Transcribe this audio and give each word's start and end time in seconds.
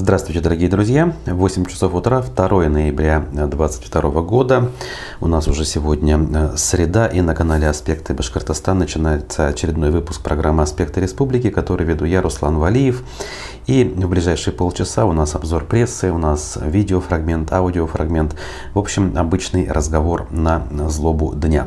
Здравствуйте, 0.00 0.40
дорогие 0.40 0.68
друзья! 0.68 1.12
8 1.26 1.64
часов 1.64 1.92
утра, 1.92 2.22
2 2.22 2.68
ноября 2.68 3.24
2022 3.32 4.22
года. 4.22 4.70
У 5.20 5.26
нас 5.26 5.48
уже 5.48 5.64
сегодня 5.64 6.20
э, 6.20 6.56
среда, 6.56 7.08
и 7.08 7.20
на 7.20 7.34
канале 7.34 7.68
«Аспекты 7.68 8.14
Башкортостана» 8.14 8.78
начинается 8.78 9.48
очередной 9.48 9.90
выпуск 9.90 10.22
программы 10.22 10.62
«Аспекты 10.62 11.00
Республики», 11.00 11.50
который 11.50 11.84
веду 11.84 12.04
я, 12.04 12.22
Руслан 12.22 12.58
Валиев. 12.58 13.02
И 13.66 13.82
в 13.82 14.08
ближайшие 14.08 14.54
полчаса 14.54 15.04
у 15.04 15.12
нас 15.12 15.34
обзор 15.34 15.64
прессы, 15.64 16.12
у 16.12 16.18
нас 16.18 16.56
видеофрагмент, 16.62 17.52
аудиофрагмент. 17.52 18.36
В 18.74 18.78
общем, 18.78 19.14
обычный 19.16 19.68
разговор 19.68 20.28
на 20.30 20.62
злобу 20.88 21.34
дня. 21.34 21.66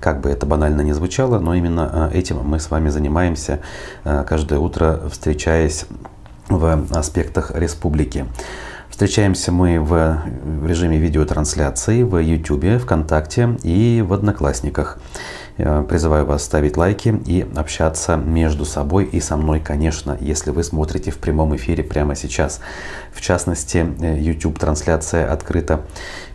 Как 0.00 0.20
бы 0.20 0.30
это 0.30 0.46
банально 0.46 0.80
не 0.80 0.94
звучало, 0.94 1.38
но 1.38 1.54
именно 1.54 2.10
э, 2.12 2.18
этим 2.18 2.38
мы 2.42 2.58
с 2.58 2.72
вами 2.72 2.88
занимаемся 2.88 3.60
э, 4.02 4.24
каждое 4.26 4.58
утро, 4.58 5.00
встречаясь 5.12 5.86
в 6.48 6.86
аспектах 6.90 7.52
республики. 7.54 8.26
Встречаемся 8.90 9.52
мы 9.52 9.80
в 9.80 10.22
режиме 10.66 10.98
видеотрансляции 10.98 12.02
в 12.02 12.18
YouTube, 12.18 12.82
ВКонтакте 12.82 13.56
и 13.62 14.02
в 14.04 14.12
Одноклассниках. 14.12 14.98
Призываю 15.56 16.24
вас 16.24 16.44
ставить 16.44 16.76
лайки 16.76 17.20
и 17.26 17.46
общаться 17.54 18.16
между 18.16 18.64
собой 18.64 19.04
и 19.04 19.20
со 19.20 19.36
мной, 19.36 19.60
конечно, 19.60 20.16
если 20.20 20.50
вы 20.50 20.64
смотрите 20.64 21.10
в 21.10 21.18
прямом 21.18 21.54
эфире 21.56 21.84
прямо 21.84 22.14
сейчас. 22.16 22.60
В 23.12 23.20
частности, 23.20 23.86
YouTube-трансляция 24.00 25.30
открыта 25.30 25.82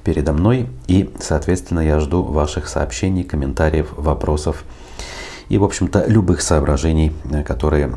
передо 0.04 0.34
мной 0.34 0.70
и, 0.88 1.14
соответственно, 1.20 1.80
я 1.80 2.00
жду 2.00 2.22
ваших 2.22 2.68
сообщений, 2.68 3.24
комментариев, 3.24 3.94
вопросов 3.96 4.64
и, 5.50 5.58
в 5.58 5.64
общем-то, 5.64 6.06
любых 6.08 6.42
соображений, 6.42 7.14
э, 7.32 7.44
которые 7.44 7.96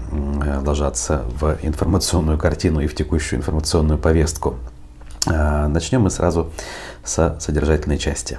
ложатся 0.64 1.24
в 1.40 1.58
информационную 1.62 2.38
картину 2.38 2.80
и 2.80 2.86
в 2.86 2.94
текущую 2.94 3.40
информационную 3.40 3.98
повестку. 3.98 4.56
А, 5.28 5.66
начнем 5.68 6.02
мы 6.02 6.10
сразу 6.10 6.52
с 7.04 7.36
содержательной 7.40 7.98
части. 7.98 8.38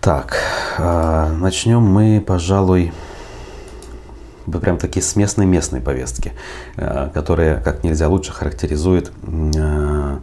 Так, 0.00 0.36
а, 0.78 1.32
начнем 1.32 1.82
мы, 1.82 2.22
пожалуй, 2.24 2.92
прям 4.60 4.78
такие 4.78 5.02
с 5.02 5.16
местной 5.16 5.46
местной 5.46 5.80
повестки, 5.80 6.32
э, 6.76 7.10
которая 7.12 7.60
как 7.60 7.84
нельзя 7.84 8.08
лучше 8.08 8.32
характеризует 8.32 9.10
э, 9.22 10.18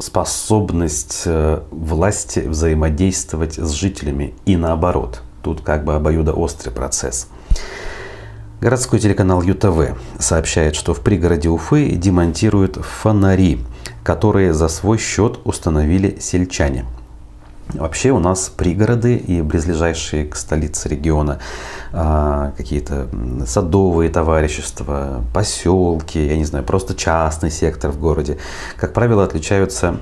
способность 0.00 1.22
э, 1.26 1.62
власти 1.70 2.40
взаимодействовать 2.40 3.54
с 3.54 3.70
жителями 3.70 4.34
и 4.46 4.56
наоборот. 4.56 5.22
Тут 5.42 5.62
как 5.62 5.84
бы 5.84 5.94
обоюдоострый 5.94 6.74
процесс. 6.74 7.28
Городской 8.60 8.98
телеканал 8.98 9.42
ЮТВ 9.42 9.96
сообщает, 10.18 10.74
что 10.74 10.92
в 10.92 11.00
пригороде 11.00 11.48
Уфы 11.48 11.90
демонтируют 11.92 12.76
фонари, 12.76 13.60
которые 14.02 14.52
за 14.52 14.68
свой 14.68 14.98
счет 14.98 15.38
установили 15.44 16.18
сельчане– 16.20 16.84
Вообще 17.74 18.10
у 18.10 18.18
нас 18.18 18.48
пригороды 18.48 19.16
и 19.16 19.42
близлежащие 19.42 20.26
к 20.26 20.36
столице 20.36 20.88
региона 20.88 21.38
а, 21.92 22.52
какие-то 22.56 23.08
садовые 23.46 24.10
товарищества, 24.10 25.24
поселки, 25.32 26.24
я 26.24 26.36
не 26.36 26.44
знаю, 26.44 26.64
просто 26.64 26.94
частный 26.94 27.50
сектор 27.50 27.90
в 27.90 28.00
городе, 28.00 28.38
как 28.76 28.92
правило, 28.92 29.24
отличаются 29.24 29.94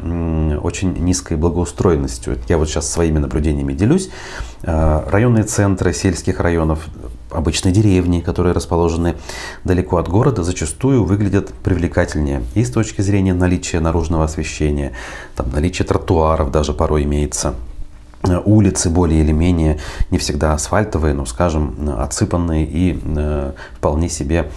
очень 0.63 0.93
низкой 0.99 1.37
благоустроенностью. 1.37 2.39
Я 2.49 2.59
вот 2.59 2.69
сейчас 2.69 2.91
своими 2.91 3.19
наблюдениями 3.19 3.73
делюсь. 3.73 4.11
А, 4.63 5.07
районные 5.11 5.45
центры 5.45 5.93
сельских 5.93 6.41
районов 6.41 6.87
обычные 7.31 7.73
деревни, 7.73 8.21
которые 8.21 8.53
расположены 8.53 9.17
далеко 9.65 9.99
от 9.99 10.09
города, 10.09 10.43
зачастую 10.43 11.05
выглядят 11.05 11.53
привлекательнее 11.53 12.43
и 12.55 12.65
с 12.65 12.71
точки 12.71 13.01
зрения 13.01 13.35
наличия 13.35 13.81
наружного 13.81 14.25
освещения, 14.25 14.93
там 15.37 15.51
наличие 15.51 15.87
тротуаров 15.87 16.51
даже 16.51 16.73
порой 16.73 17.05
имеется 17.05 17.55
улицы 18.45 18.91
более 18.91 19.21
или 19.21 19.33
менее 19.33 19.79
не 20.11 20.19
всегда 20.19 20.55
асфальтовые, 20.55 21.15
но, 21.15 21.25
скажем, 21.25 21.95
отсыпанные 21.99 22.65
и 22.65 23.01
э, 23.03 23.53
вполне 23.77 24.09
себе 24.09 24.51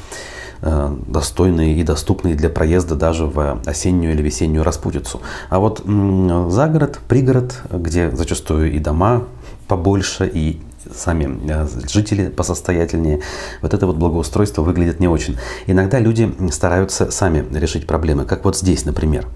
э, 0.62 0.96
достойные 1.08 1.76
и 1.76 1.84
доступные 1.84 2.36
для 2.36 2.50
проезда 2.50 2.96
даже 2.96 3.26
в 3.26 3.62
осеннюю 3.66 4.14
или 4.14 4.22
весеннюю 4.22 4.64
распутицу. 4.64 5.22
А 5.50 5.60
вот 5.60 5.84
э, 5.86 6.48
за 6.50 6.68
город, 6.68 7.00
пригород, 7.08 7.62
где 7.72 8.10
зачастую 8.12 8.72
и 8.74 8.80
дома 8.80 9.24
побольше, 9.68 10.30
и 10.34 10.60
сами 10.96 11.40
э, 11.50 11.68
жители 11.92 12.30
посостоятельнее, 12.30 13.22
вот 13.62 13.74
это 13.74 13.88
вот 13.88 13.98
благоустройство 13.98 14.62
выглядит 14.62 15.00
не 15.00 15.08
очень. 15.08 15.38
Иногда 15.68 16.00
люди 16.00 16.34
стараются 16.52 17.12
сами 17.12 17.46
решить 17.58 17.88
проблемы, 17.88 18.26
как 18.26 18.46
вот 18.46 18.58
здесь, 18.58 18.86
например. 18.86 19.28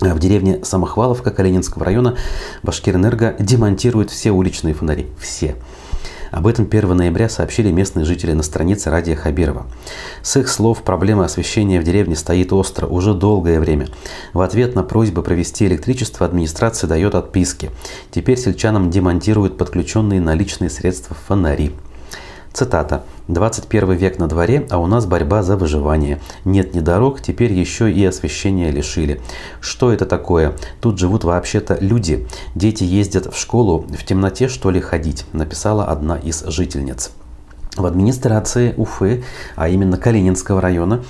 В 0.00 0.18
деревне 0.18 0.62
Самохваловка 0.62 1.30
Калининского 1.30 1.84
района 1.84 2.16
Башкирэнерго 2.62 3.34
демонтирует 3.38 4.10
все 4.10 4.30
уличные 4.30 4.74
фонари. 4.74 5.06
Все. 5.18 5.56
Об 6.36 6.46
этом 6.46 6.66
1 6.70 6.94
ноября 6.94 7.30
сообщили 7.30 7.70
местные 7.70 8.04
жители 8.04 8.32
на 8.34 8.42
странице 8.42 8.90
Радия 8.90 9.16
Хабирова. 9.16 9.64
С 10.20 10.36
их 10.36 10.50
слов, 10.50 10.82
проблема 10.82 11.24
освещения 11.24 11.80
в 11.80 11.82
деревне 11.82 12.14
стоит 12.14 12.52
остро 12.52 12.86
уже 12.86 13.14
долгое 13.14 13.58
время. 13.58 13.88
В 14.34 14.42
ответ 14.42 14.74
на 14.74 14.82
просьбы 14.82 15.22
провести 15.22 15.64
электричество 15.64 16.26
администрация 16.26 16.88
дает 16.88 17.14
отписки. 17.14 17.70
Теперь 18.10 18.36
сельчанам 18.36 18.90
демонтируют 18.90 19.56
подключенные 19.56 20.20
наличные 20.20 20.68
средства 20.68 21.16
фонари. 21.26 21.72
Цитата. 22.56 23.02
«21 23.28 23.94
век 23.96 24.18
на 24.18 24.28
дворе, 24.28 24.66
а 24.70 24.78
у 24.78 24.86
нас 24.86 25.04
борьба 25.04 25.42
за 25.42 25.58
выживание. 25.58 26.20
Нет 26.46 26.74
ни 26.74 26.80
дорог, 26.80 27.20
теперь 27.20 27.52
еще 27.52 27.92
и 27.92 28.02
освещения 28.02 28.70
лишили. 28.70 29.20
Что 29.60 29.92
это 29.92 30.06
такое? 30.06 30.54
Тут 30.80 30.98
живут 30.98 31.24
вообще-то 31.24 31.76
люди. 31.78 32.26
Дети 32.54 32.82
ездят 32.82 33.26
в 33.26 33.38
школу 33.38 33.80
в 33.80 34.02
темноте, 34.06 34.48
что 34.48 34.70
ли, 34.70 34.80
ходить?» 34.80 35.26
написала 35.34 35.84
одна 35.84 36.16
из 36.16 36.44
жительниц. 36.46 37.10
В 37.76 37.84
администрации 37.84 38.74
Уфы, 38.76 39.22
а 39.54 39.68
именно 39.68 39.98
Калининского 39.98 40.60
района, 40.60 41.04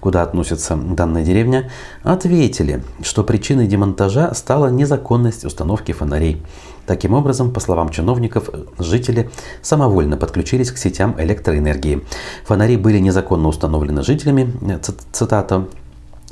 куда 0.00 0.22
относится 0.22 0.76
данная 0.76 1.24
деревня, 1.24 1.70
ответили, 2.04 2.82
что 3.02 3.24
причиной 3.24 3.66
демонтажа 3.66 4.32
стала 4.34 4.68
незаконность 4.68 5.44
установки 5.44 5.92
фонарей. 5.92 6.42
Таким 6.86 7.14
образом, 7.14 7.52
по 7.52 7.60
словам 7.60 7.90
чиновников, 7.90 8.50
жители 8.78 9.30
самовольно 9.62 10.16
подключились 10.16 10.70
к 10.70 10.78
сетям 10.78 11.14
электроэнергии. 11.18 12.02
Фонари 12.44 12.76
были 12.76 12.98
незаконно 12.98 13.48
установлены 13.48 14.02
жителями, 14.02 14.52
цитата, 15.12 15.66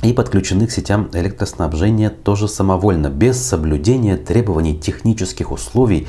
и 0.01 0.13
подключены 0.13 0.67
к 0.67 0.71
сетям 0.71 1.09
электроснабжения 1.13 2.09
тоже 2.09 2.47
самовольно, 2.47 3.07
без 3.07 3.39
соблюдения 3.41 4.17
требований 4.17 4.77
технических 4.77 5.51
условий, 5.51 6.07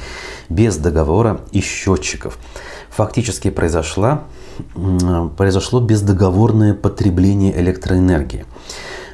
без 0.49 0.77
договора 0.77 1.41
и 1.53 1.61
счетчиков. 1.61 2.39
Фактически 2.91 3.51
произошло, 3.51 4.21
произошло 5.37 5.81
бездоговорное 5.81 6.75
потребление 6.75 7.59
электроэнергии. 7.61 8.47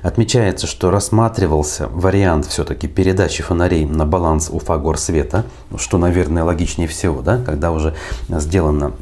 Отмечается, 0.03 0.69
что 0.69 0.93
рассматривался 0.93 1.89
вариант 1.89 2.47
все-таки 2.47 2.87
передачи 2.87 3.43
фонарей 3.43 3.85
на 3.85 4.07
баланс 4.07 4.49
Уфагорсвета, 4.49 5.45
что, 5.77 5.99
наверное, 5.99 6.45
логичнее 6.45 6.87
всего, 6.87 7.21
да, 7.21 7.43
когда 7.43 7.73
уже 7.73 7.97
сделана 8.29 8.93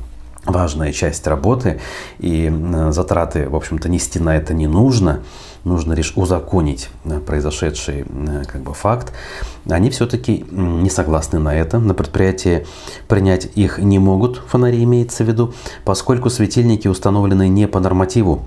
важная 0.47 0.93
часть 0.93 1.27
работы, 1.27 1.81
и 2.19 2.51
затраты, 2.91 3.47
в 3.49 3.57
общем-то, 3.57 3.91
нести 3.91 4.19
на 4.19 4.37
это 4.37 4.55
не 4.55 4.69
нужно, 4.69 5.23
нужно 5.66 5.93
лишь 5.93 6.12
узаконить 6.16 6.88
э, 7.04 7.19
произошедший 7.19 8.06
э, 8.09 8.44
как 8.47 8.62
бы, 8.62 8.72
факт, 8.72 9.12
они 9.69 9.91
все-таки 9.91 10.44
не 10.50 10.88
согласны 10.88 11.38
на 11.38 11.54
это. 11.54 11.78
На 11.78 11.93
предприятии 11.93 12.66
принять 13.09 13.49
их 13.56 13.78
не 13.78 13.99
могут, 13.99 14.38
фонари 14.47 14.82
имеется 14.84 15.25
в 15.25 15.28
виду, 15.28 15.53
поскольку 15.84 16.31
светильники 16.31 16.88
установлены 16.88 17.49
не 17.49 17.66
по 17.66 17.81
нормативу 17.81 18.47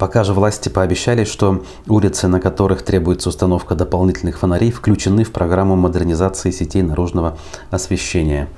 Пока 0.00 0.24
же 0.24 0.32
власти 0.32 0.70
пообещали, 0.70 1.24
что 1.24 1.62
улицы, 1.86 2.26
на 2.26 2.40
которых 2.40 2.80
требуется 2.80 3.28
установка 3.28 3.74
дополнительных 3.74 4.38
фонарей, 4.38 4.72
включены 4.72 5.24
в 5.24 5.30
программу 5.30 5.76
модернизации 5.76 6.50
сетей 6.52 6.80
наружного 6.80 7.36
освещения. 7.70 8.48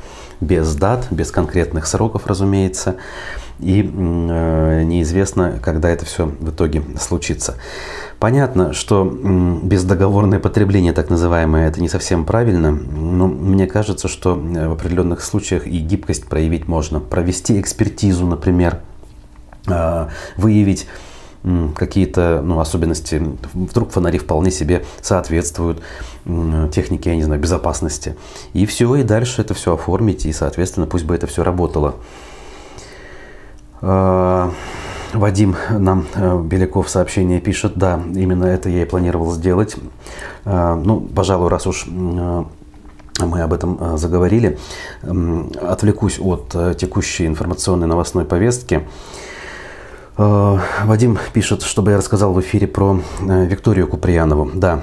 Без 0.41 0.73
дат, 0.77 1.09
без 1.11 1.33
конкретных 1.33 1.89
сроков, 1.89 2.29
разумеется. 2.29 2.95
И 3.59 3.83
э, 3.83 4.83
неизвестно, 4.85 5.59
когда 5.61 5.91
это 5.91 6.05
все 6.07 6.27
в 6.27 6.51
итоге 6.51 6.85
случится. 7.01 7.57
Понятно, 8.21 8.73
что 8.73 9.05
бездоговорное 9.05 10.39
потребление, 10.39 10.93
так 10.93 11.11
называемое, 11.11 11.67
это 11.67 11.81
не 11.81 11.89
совсем 11.89 12.25
правильно, 12.25 12.71
но 12.71 13.27
мне 13.27 13.67
кажется, 13.67 14.07
что 14.07 14.37
э, 14.37 14.69
в 14.69 14.73
определенных 14.75 15.25
случаях 15.25 15.67
и 15.67 15.79
гибкость 15.79 16.27
проявить 16.27 16.69
можно. 16.69 17.01
Провести 17.01 17.61
экспертизу, 17.61 18.27
например, 18.29 18.79
э, 19.67 20.07
выявить 20.37 20.87
какие-то 21.75 22.41
ну, 22.45 22.61
особенности, 22.61 23.23
вдруг 23.53 23.91
фонари 23.91 24.19
вполне 24.19 24.51
себе 24.51 24.85
соответствуют 25.01 25.83
технике, 26.73 27.11
я 27.11 27.17
не 27.17 27.25
знаю, 27.25 27.41
безопасности. 27.41 28.17
И 28.53 28.65
все, 28.67 28.95
и 28.97 29.03
дальше 29.03 29.43
это 29.43 29.55
все 29.55 29.75
оформить, 29.75 30.25
и, 30.25 30.33
соответственно, 30.33 30.87
пусть 30.87 31.05
бы 31.05 31.15
это 31.15 31.27
все 31.27 31.43
работало. 31.43 31.97
Вадим 33.81 35.57
нам 35.71 36.07
Беляков 36.45 36.89
сообщение 36.89 37.41
пишет, 37.41 37.73
да, 37.77 38.01
именно 38.15 38.45
это 38.45 38.69
я 38.69 38.83
и 38.83 38.85
планировал 38.85 39.33
сделать. 39.33 39.77
Ну, 40.45 41.01
пожалуй, 41.01 41.49
раз 41.49 41.67
уж 41.67 41.87
мы 41.87 43.43
об 43.43 43.53
этом 43.53 43.99
заговорили, 43.99 44.59
отвлекусь 45.03 46.19
от 46.21 46.57
текущей 46.79 47.27
информационной 47.27 47.89
новостной 47.89 48.25
повестки. 48.25 48.87
Вадим 50.17 51.19
пишет, 51.33 51.63
чтобы 51.63 51.93
я 51.93 51.97
рассказал 51.97 52.33
в 52.33 52.41
эфире 52.41 52.67
про 52.67 53.01
Викторию 53.21 53.89
Куприянову. 53.89 54.51
Да, 54.55 54.83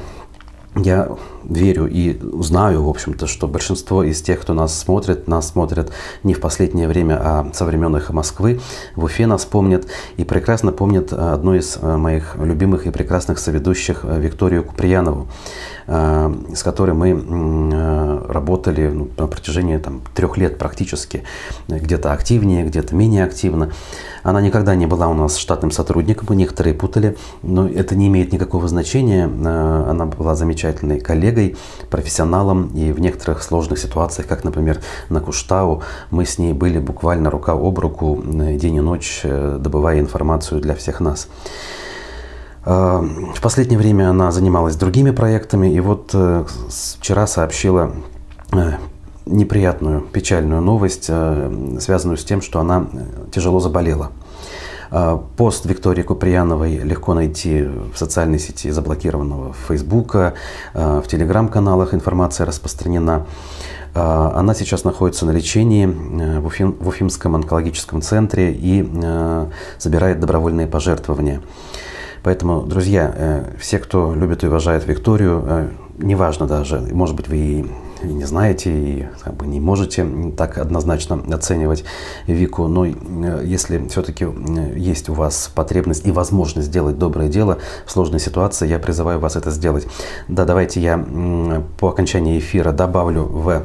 я 0.76 1.10
верю 1.44 1.88
и 1.88 2.20
знаю, 2.42 2.84
в 2.84 2.90
общем-то, 2.90 3.28
что 3.28 3.48
большинство 3.48 4.04
из 4.04 4.22
тех, 4.22 4.40
кто 4.40 4.54
нас 4.54 4.78
смотрит, 4.78 5.28
нас 5.28 5.50
смотрят 5.50 5.92
не 6.24 6.34
в 6.34 6.40
последнее 6.40 6.88
время, 6.88 7.20
а 7.22 7.52
со 7.54 7.66
времен 7.66 7.96
«Эхо 7.96 8.14
Москвы». 8.14 8.60
В 8.96 9.04
Уфе 9.04 9.28
нас 9.28 9.46
помнят 9.46 9.88
и 10.18 10.24
прекрасно 10.24 10.72
помнят 10.72 11.14
одну 11.14 11.56
из 11.56 11.78
э, 11.82 11.98
моих 11.98 12.36
любимых 12.36 12.88
и 12.88 12.92
прекрасных 12.92 13.40
соведущих 13.40 14.02
э, 14.04 14.20
Викторию 14.20 14.64
Куприянову, 14.64 15.28
э, 15.88 16.34
с 16.56 16.64
которой 16.64 16.94
мы 16.94 17.10
работали 18.28 18.88
ну, 18.88 19.10
на 19.18 19.28
протяжении 19.28 19.78
там, 19.78 20.02
трех 20.14 20.38
лет 20.38 20.58
практически, 20.58 21.24
где-то 21.68 22.14
активнее, 22.14 22.66
где-то 22.66 22.96
менее 22.96 23.24
активно. 23.24 23.72
Она 24.24 24.42
никогда 24.42 24.76
не 24.76 24.86
была 24.86 25.08
у 25.08 25.14
нас 25.14 25.38
штатным 25.38 25.72
сотрудником, 25.72 26.36
некоторые 26.36 26.74
путали, 26.74 27.18
но 27.42 27.68
это 27.68 27.96
не 27.96 28.08
имеет 28.08 28.34
никакого 28.34 28.68
значения. 28.68 29.26
Она 29.26 30.06
была 30.06 30.36
замечательной 30.36 31.00
коллегой, 31.00 31.29
коллегой, 31.30 31.58
профессионалом, 31.90 32.68
и 32.76 32.92
в 32.92 33.00
некоторых 33.00 33.44
сложных 33.44 33.80
ситуациях, 33.80 34.28
как, 34.28 34.44
например, 34.44 34.80
на 35.10 35.20
Куштау, 35.20 35.82
мы 36.12 36.26
с 36.26 36.38
ней 36.38 36.54
были 36.54 36.80
буквально 36.80 37.30
рука 37.30 37.54
об 37.54 37.80
руку 37.80 38.22
э, 38.24 38.58
день 38.58 38.76
и 38.76 38.82
ночь, 38.82 39.22
э, 39.24 39.58
добывая 39.60 40.00
информацию 40.00 40.62
для 40.62 40.76
всех 40.76 41.00
нас. 41.00 41.28
Э, 42.66 43.02
в 43.36 43.42
последнее 43.42 43.80
время 43.80 44.10
она 44.10 44.32
занималась 44.32 44.76
другими 44.76 45.12
проектами, 45.12 45.74
и 45.74 45.80
вот 45.80 46.16
вчера 47.00 47.28
сообщила 47.28 47.92
неприятную, 49.26 50.02
печальную 50.02 50.62
новость, 50.62 51.04
связанную 51.04 52.18
с 52.18 52.24
тем, 52.26 52.42
что 52.42 52.60
она 52.60 52.88
тяжело 53.32 53.60
заболела. 53.60 54.12
А, 54.92 55.18
пост 55.18 55.66
Виктории 55.66 56.02
Куприяновой 56.02 56.78
легко 56.78 57.14
найти 57.14 57.64
в 57.64 57.96
социальной 57.96 58.40
сети 58.40 58.72
заблокированного 58.72 59.54
Фейсбука, 59.68 60.34
а, 60.74 61.02
в 61.02 61.08
телеграм-каналах 61.08 61.94
информация 61.94 62.46
распространена. 62.46 63.26
А, 63.94 64.34
она 64.36 64.54
сейчас 64.54 64.84
находится 64.84 65.26
на 65.26 65.32
лечении 65.32 65.88
э, 65.88 66.40
в, 66.40 66.46
Уфим, 66.46 66.76
в 66.80 66.88
Уфимском 66.88 67.36
онкологическом 67.36 68.02
центре 68.02 68.52
и 68.52 68.88
э, 68.88 69.46
забирает 69.78 70.20
добровольные 70.20 70.68
пожертвования. 70.68 71.42
Поэтому, 72.24 72.64
друзья, 72.64 73.14
э, 73.16 73.56
все, 73.60 73.80
кто 73.80 74.14
любит 74.14 74.44
и 74.44 74.48
уважает 74.48 74.88
Викторию, 74.88 75.72
неважно 75.98 76.48
даже, 76.48 76.80
может 76.80 77.16
быть, 77.16 77.28
вы 77.28 77.66
не 78.04 78.26
знаете 78.26 78.72
и 78.72 79.08
как 79.22 79.36
бы, 79.36 79.48
не 79.48 79.60
можете 79.60 80.06
так 80.38 80.58
однозначно 80.58 81.22
оценивать 81.34 81.84
Вику, 82.28 82.68
но 82.68 82.86
э, 82.86 82.92
если 83.44 83.86
все-таки 83.88 84.26
э, 84.26 84.78
есть 84.78 85.10
у 85.10 85.14
вас 85.14 85.52
потребность 85.54 86.06
и 86.06 86.12
возможность 86.12 86.68
сделать 86.68 86.98
доброе 86.98 87.30
дело 87.30 87.60
в 87.86 87.92
сложной 87.92 88.20
ситуации, 88.20 88.68
я 88.68 88.80
призываю 88.80 89.20
вас 89.20 89.36
это 89.36 89.52
сделать. 89.52 89.88
Да, 90.28 90.46
давайте 90.46 90.82
я 90.82 90.98
по 91.80 91.90
окончании 91.90 92.40
эфира 92.40 92.72
добавлю 92.72 93.24
в 93.24 93.64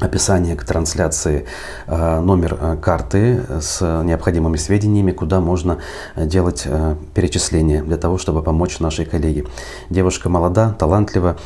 описание 0.00 0.56
к 0.56 0.64
трансляции 0.64 1.46
э, 1.86 2.20
номер 2.20 2.78
карты 2.82 3.44
с 3.60 3.80
необходимыми 3.80 4.56
сведениями, 4.56 5.12
куда 5.12 5.40
можно 5.40 5.78
делать 6.16 6.66
перечисления 7.14 7.82
для 7.82 7.96
того, 7.96 8.18
чтобы 8.18 8.42
помочь 8.42 8.80
нашей 8.80 9.04
коллеге. 9.04 9.46
Девушка 9.90 10.28
молода, 10.28 10.74
талантлива, 10.78 11.36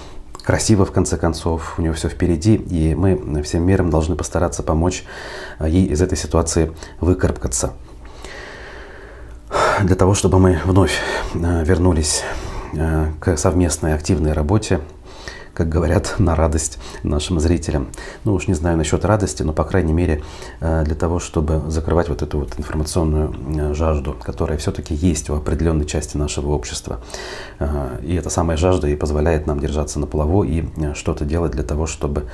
красиво, 0.48 0.86
в 0.86 0.92
конце 0.92 1.18
концов, 1.18 1.74
у 1.76 1.82
нее 1.82 1.92
все 1.92 2.08
впереди, 2.08 2.54
и 2.54 2.94
мы 2.94 3.42
всем 3.42 3.64
миром 3.64 3.90
должны 3.90 4.16
постараться 4.16 4.62
помочь 4.62 5.04
а, 5.58 5.68
ей 5.68 5.84
из 5.84 6.00
этой 6.00 6.16
ситуации 6.16 6.72
выкарабкаться. 7.00 7.74
Для 9.82 9.94
того, 9.94 10.14
чтобы 10.14 10.38
мы 10.38 10.58
вновь 10.64 11.00
а, 11.34 11.62
вернулись 11.64 12.22
а, 12.74 13.12
к 13.20 13.36
совместной 13.36 13.92
активной 13.92 14.32
работе, 14.32 14.80
как 15.58 15.68
говорят, 15.68 16.14
на 16.18 16.36
радость 16.36 16.78
нашим 17.02 17.40
зрителям. 17.40 17.88
Ну 18.24 18.34
уж 18.34 18.46
не 18.46 18.54
знаю 18.54 18.76
насчет 18.76 19.04
радости, 19.04 19.42
но 19.42 19.52
по 19.52 19.64
крайней 19.64 19.92
мере 19.92 20.22
э, 20.60 20.84
для 20.84 20.94
того, 20.94 21.18
чтобы 21.18 21.60
закрывать 21.68 22.08
вот 22.08 22.22
эту 22.22 22.38
вот 22.38 22.54
информационную 22.56 23.34
э, 23.34 23.74
жажду, 23.74 24.14
которая 24.14 24.56
все-таки 24.56 24.94
есть 24.94 25.28
у 25.28 25.34
определенной 25.34 25.84
части 25.84 26.16
нашего 26.16 26.52
общества. 26.52 27.00
Э, 27.58 27.98
и 28.04 28.14
эта 28.14 28.30
самая 28.30 28.56
жажда 28.56 28.86
и 28.86 28.94
позволяет 28.94 29.48
нам 29.48 29.58
держаться 29.58 29.98
на 29.98 30.06
плаву 30.06 30.44
и 30.44 30.64
что-то 30.94 31.24
делать 31.24 31.52
для 31.52 31.64
того, 31.64 31.86
чтобы 31.86 32.28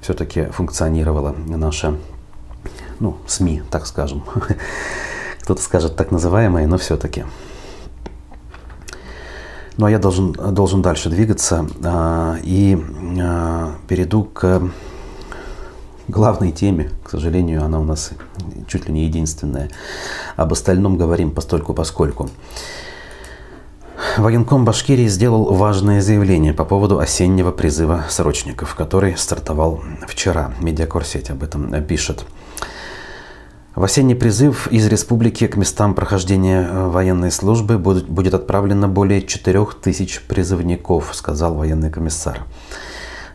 все-таки 0.00 0.44
функционировала 0.44 1.34
наша 1.48 1.96
ну, 3.00 3.16
СМИ, 3.26 3.62
так 3.70 3.86
скажем. 3.86 4.22
Кто-то 5.42 5.60
скажет 5.60 5.96
так 5.96 6.12
называемые, 6.12 6.68
но 6.68 6.78
все-таки. 6.78 7.24
Ну 9.78 9.86
а 9.86 9.90
я 9.90 10.00
должен, 10.00 10.32
должен 10.32 10.82
дальше 10.82 11.08
двигаться 11.08 11.64
а, 11.84 12.36
и 12.42 12.76
а, 13.20 13.76
перейду 13.86 14.24
к 14.24 14.60
главной 16.08 16.50
теме. 16.50 16.90
К 17.04 17.10
сожалению, 17.10 17.64
она 17.64 17.78
у 17.78 17.84
нас 17.84 18.10
чуть 18.66 18.88
ли 18.88 18.92
не 18.92 19.04
единственная. 19.04 19.70
Об 20.34 20.52
остальном 20.52 20.98
говорим 20.98 21.30
постольку 21.30 21.74
поскольку. 21.74 22.28
Военком 24.16 24.64
Башкирии 24.64 25.06
сделал 25.06 25.54
важное 25.54 26.02
заявление 26.02 26.52
по 26.52 26.64
поводу 26.64 26.98
осеннего 26.98 27.52
призыва 27.52 28.04
срочников, 28.08 28.74
который 28.74 29.16
стартовал 29.16 29.80
вчера. 30.08 30.52
Медиакорсеть 30.60 31.30
об 31.30 31.44
этом 31.44 31.84
пишет. 31.84 32.26
В 33.78 33.84
осенний 33.84 34.16
призыв 34.16 34.66
из 34.72 34.88
республики 34.88 35.46
к 35.46 35.56
местам 35.56 35.94
прохождения 35.94 36.68
э, 36.68 36.88
военной 36.88 37.30
службы 37.30 37.78
будет 37.78 38.34
отправлено 38.34 38.88
более 38.88 39.22
4000 39.22 40.22
призывников, 40.26 41.14
сказал 41.14 41.54
военный 41.54 41.88
комиссар. 41.88 42.40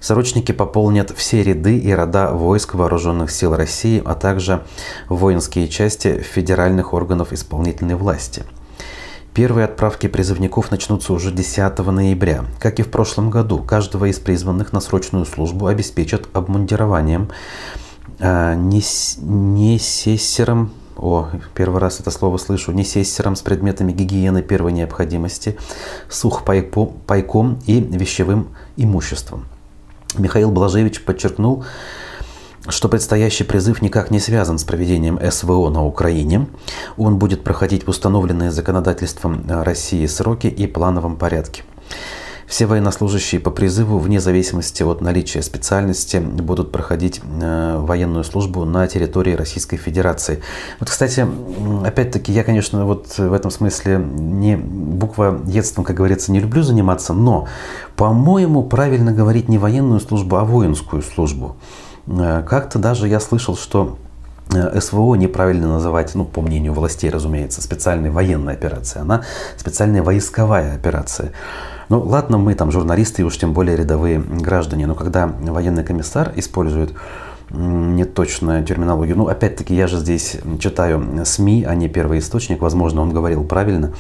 Срочники 0.02 0.52
пополнят 0.52 1.14
все 1.16 1.44
ряды 1.44 1.78
и 1.78 1.94
рода 1.94 2.34
войск 2.34 2.74
вооруженных 2.74 3.32
сил 3.32 3.56
России, 3.56 4.02
а 4.04 4.16
также 4.16 4.66
воинские 5.08 5.70
части 5.70 6.20
федеральных 6.20 6.94
органов 6.94 7.32
исполнительной 7.32 7.96
власти. 7.96 8.44
Первые 9.34 9.64
отправки 9.64 10.08
призывников 10.08 10.72
начнутся 10.72 11.14
уже 11.14 11.32
10 11.32 11.78
ноября. 11.80 12.44
Как 12.60 12.80
и 12.80 12.84
в 12.84 12.92
прошлом 12.92 13.30
году, 13.30 13.60
каждого 13.60 14.12
из 14.12 14.20
призванных 14.20 14.74
на 14.74 14.82
срочную 14.82 15.26
службу 15.26 15.68
обеспечат 15.68 16.28
обмундированием, 16.34 17.30
а, 18.20 18.56
не, 18.56 18.82
не 19.22 19.80
сессером, 19.80 20.72
о, 20.96 21.30
первый 21.56 21.80
раз 21.80 22.00
это 22.00 22.12
слово 22.12 22.38
слышу, 22.38 22.72
не 22.72 22.84
сессером 22.84 23.36
с 23.36 23.42
предметами 23.42 23.92
гигиены 23.92 24.42
первой 24.42 24.72
необходимости, 24.72 25.58
сухпайком 26.10 27.60
и 27.66 27.80
вещевым 27.80 28.50
имуществом. 28.78 29.46
Михаил 30.18 30.52
Блажевич 30.52 31.04
подчеркнул, 31.04 31.66
что 32.68 32.88
предстоящий 32.88 33.44
призыв 33.44 33.82
никак 33.82 34.12
не 34.12 34.20
связан 34.20 34.58
с 34.58 34.64
проведением 34.64 35.20
СВО 35.32 35.70
на 35.70 35.86
Украине. 35.86 36.48
Он 36.98 37.18
будет 37.18 37.44
проходить 37.44 37.86
в 37.86 37.90
установленные 37.90 38.52
законодательством 38.52 39.44
России 39.48 40.06
сроки 40.06 40.48
и 40.48 40.68
плановом 40.68 41.18
порядке. 41.18 41.64
Все 42.54 42.68
военнослужащие 42.68 43.42
по 43.42 43.50
призыву, 43.50 43.98
вне 43.98 44.20
зависимости 44.20 44.84
от 44.84 45.02
наличия 45.02 45.42
специальности, 45.42 46.18
будут 46.18 46.72
проходить 46.72 47.20
э, 47.42 47.78
военную 47.80 48.24
службу 48.24 48.64
на 48.64 48.86
территории 48.86 49.34
Российской 49.34 49.78
Федерации. 49.78 50.44
Вот, 50.80 50.88
кстати, 50.88 51.26
опять-таки, 51.84 52.32
я, 52.32 52.44
конечно, 52.44 52.86
вот 52.86 53.18
в 53.18 53.34
этом 53.34 53.50
смысле 53.50 53.98
не 53.98 54.56
буква 54.56 55.42
детством, 55.44 55.84
как 55.84 55.96
говорится, 55.96 56.32
не 56.32 56.42
люблю 56.42 56.62
заниматься, 56.62 57.14
но, 57.14 57.48
по-моему, 57.96 58.62
правильно 58.62 59.12
говорить 59.12 59.50
не 59.50 59.58
военную 59.58 60.00
службу, 60.00 60.36
а 60.36 60.44
воинскую 60.44 61.02
службу. 61.02 61.56
Э, 62.06 62.44
как-то 62.48 62.78
даже 62.78 63.08
я 63.08 63.20
слышал, 63.20 63.58
что 63.58 63.98
э, 64.54 64.80
СВО 64.80 65.16
неправильно 65.16 65.70
называть, 65.70 66.14
ну, 66.14 66.24
по 66.24 66.42
мнению 66.42 66.74
властей, 66.74 67.10
разумеется, 67.10 67.64
специальной 67.64 68.12
военной 68.12 68.54
операцией. 68.54 69.02
Она 69.02 69.24
специальная 69.58 70.04
войсковая 70.04 70.76
операция. 70.76 71.32
Ну 71.90 72.00
ладно, 72.02 72.38
мы 72.38 72.56
там 72.56 72.72
журналисты 72.72 73.22
и 73.22 73.26
уж 73.26 73.38
тем 73.38 73.54
более 73.54 73.76
рядовые 73.76 74.20
граждане, 74.20 74.88
но 74.88 74.96
когда 74.96 75.28
военный 75.28 75.84
комиссар 75.84 76.32
использует 76.36 76.94
неточную 77.54 78.66
терминологию. 78.66 79.16
Ну, 79.16 79.28
опять-таки, 79.28 79.76
я 79.76 79.88
же 79.88 79.98
здесь 79.98 80.38
читаю 80.60 81.24
СМИ, 81.24 81.66
а 81.68 81.76
не 81.76 81.88
первый 81.88 82.20
источник. 82.20 82.62
Возможно, 82.62 83.02
он 83.02 83.12
говорил 83.12 83.44
правильно. 83.44 83.94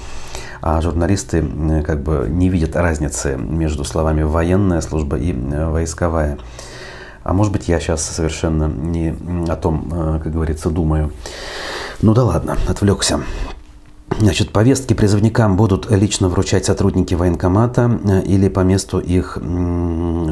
А 0.61 0.81
журналисты 0.81 1.45
как 1.85 2.01
бы 2.01 2.25
не 2.29 2.49
видят 2.49 2.75
разницы 2.75 3.35
между 3.37 3.83
словами 3.83 4.23
«военная 4.23 4.81
служба» 4.81 5.17
и 5.17 5.33
э, 5.33 5.69
«войсковая». 5.69 6.37
А 7.23 7.33
может 7.33 7.53
быть, 7.53 7.67
я 7.67 7.79
сейчас 7.79 8.03
совершенно 8.03 8.67
не 8.67 9.15
о 9.47 9.55
том, 9.55 9.89
э, 9.91 10.19
как 10.23 10.31
говорится, 10.31 10.69
думаю. 10.69 11.11
Ну 12.01 12.13
да 12.13 12.23
ладно, 12.23 12.57
отвлекся. 12.67 13.21
Значит, 14.19 14.51
повестки 14.51 14.93
призывникам 14.93 15.57
будут 15.57 15.89
лично 15.91 16.29
вручать 16.29 16.65
сотрудники 16.65 17.13
военкомата 17.13 17.99
э, 18.03 18.23
или 18.23 18.49
по 18.49 18.61
месту 18.61 18.99
их 18.99 19.37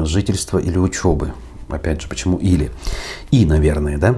жительства 0.04 0.58
или 0.58 0.78
учебы. 0.78 1.32
Опять 1.72 2.02
же, 2.02 2.08
почему 2.08 2.36
или? 2.36 2.70
И, 3.30 3.46
наверное, 3.46 3.98
да? 3.98 4.16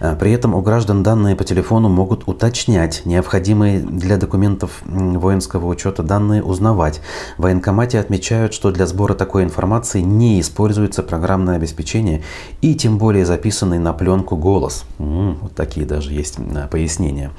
А, 0.00 0.14
при 0.16 0.32
этом 0.32 0.54
у 0.54 0.60
граждан 0.60 1.02
данные 1.02 1.34
по 1.36 1.44
телефону 1.44 1.88
могут 1.88 2.28
уточнять, 2.28 3.02
необходимые 3.04 3.80
для 3.80 4.16
документов 4.16 4.82
воинского 4.84 5.66
учета 5.66 6.02
данные 6.02 6.42
узнавать. 6.42 7.00
В 7.38 7.42
военкомате 7.42 7.98
отмечают, 7.98 8.52
что 8.54 8.70
для 8.70 8.86
сбора 8.86 9.14
такой 9.14 9.44
информации 9.44 10.00
не 10.00 10.40
используется 10.40 11.02
программное 11.02 11.56
обеспечение 11.56 12.22
и 12.60 12.74
тем 12.74 12.98
более 12.98 13.24
записанный 13.24 13.78
на 13.78 13.92
пленку 13.92 14.36
голос. 14.36 14.84
Вот 14.98 15.54
такие 15.54 15.86
даже 15.86 16.12
есть 16.12 16.36
пояснения. 16.70 17.30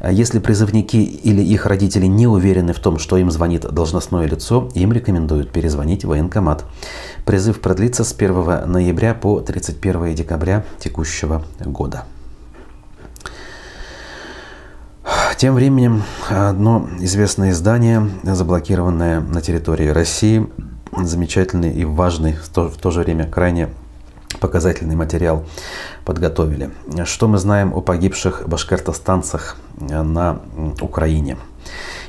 А 0.00 0.12
если 0.12 0.38
призывники 0.38 0.96
или 0.96 1.40
их 1.42 1.66
родители 1.66 2.06
не 2.06 2.26
уверены 2.26 2.72
в 2.72 2.78
том, 2.78 2.98
что 2.98 3.16
им 3.16 3.30
звонит 3.30 3.62
должностное 3.62 4.26
лицо, 4.26 4.68
им 4.74 4.92
рекомендуют 4.92 5.50
перезвонить 5.50 6.04
в 6.04 6.08
военкомат. 6.08 6.64
Призыв 7.24 7.60
продлится 7.60 8.04
с 8.04 8.12
1 8.12 8.75
ноября 8.76 9.14
по 9.14 9.40
31 9.40 10.14
декабря 10.14 10.62
текущего 10.78 11.42
года. 11.60 12.04
Тем 15.38 15.54
временем 15.54 16.02
одно 16.28 16.86
известное 16.98 17.50
издание, 17.50 18.08
заблокированное 18.22 19.20
на 19.20 19.40
территории 19.40 19.88
России, 19.88 20.46
замечательный 20.92 21.72
и 21.72 21.84
важный, 21.86 22.34
в 22.34 22.48
то, 22.48 22.68
в 22.68 22.76
то 22.76 22.90
же 22.90 23.00
время 23.00 23.26
крайне 23.26 23.70
показательный 24.40 24.96
материал 24.96 25.44
подготовили. 26.04 26.70
Что 27.04 27.28
мы 27.28 27.38
знаем 27.38 27.72
о 27.74 27.80
погибших 27.80 28.46
башкортостанцах 28.46 29.56
на 29.78 30.40
Украине? 30.82 31.38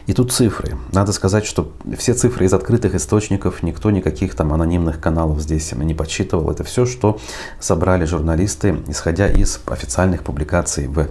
И 0.08 0.14
тут 0.14 0.32
цифры. 0.32 0.78
Надо 0.94 1.12
сказать, 1.12 1.46
что 1.46 1.74
все 1.98 2.14
цифры 2.14 2.46
из 2.46 2.54
открытых 2.54 2.96
источников, 2.96 3.62
никто 3.62 3.92
никаких 3.92 4.36
там 4.36 4.54
анонимных 4.54 5.02
каналов 5.02 5.42
здесь 5.42 5.74
не 5.74 5.94
подсчитывал. 5.94 6.50
Это 6.50 6.64
все, 6.64 6.86
что 6.86 7.20
собрали 7.60 8.06
журналисты, 8.06 8.80
исходя 8.88 9.28
из 9.28 9.60
официальных 9.66 10.24
публикаций 10.24 10.88
в 10.88 11.10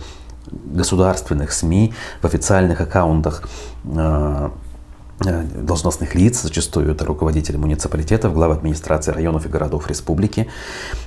государственных 0.50 1.52
СМИ, 1.52 1.92
в 2.22 2.24
официальных 2.24 2.80
аккаунтах 2.80 3.42
а, 3.84 4.52
должностных 5.18 6.14
лиц, 6.14 6.42
зачастую 6.42 6.90
это 6.90 7.06
руководители 7.06 7.56
муниципалитетов, 7.56 8.35
главы 8.35 8.54
администрации 8.54 9.12
районов 9.12 9.46
и 9.46 9.49
городов 9.49 9.88
республики. 9.88 10.49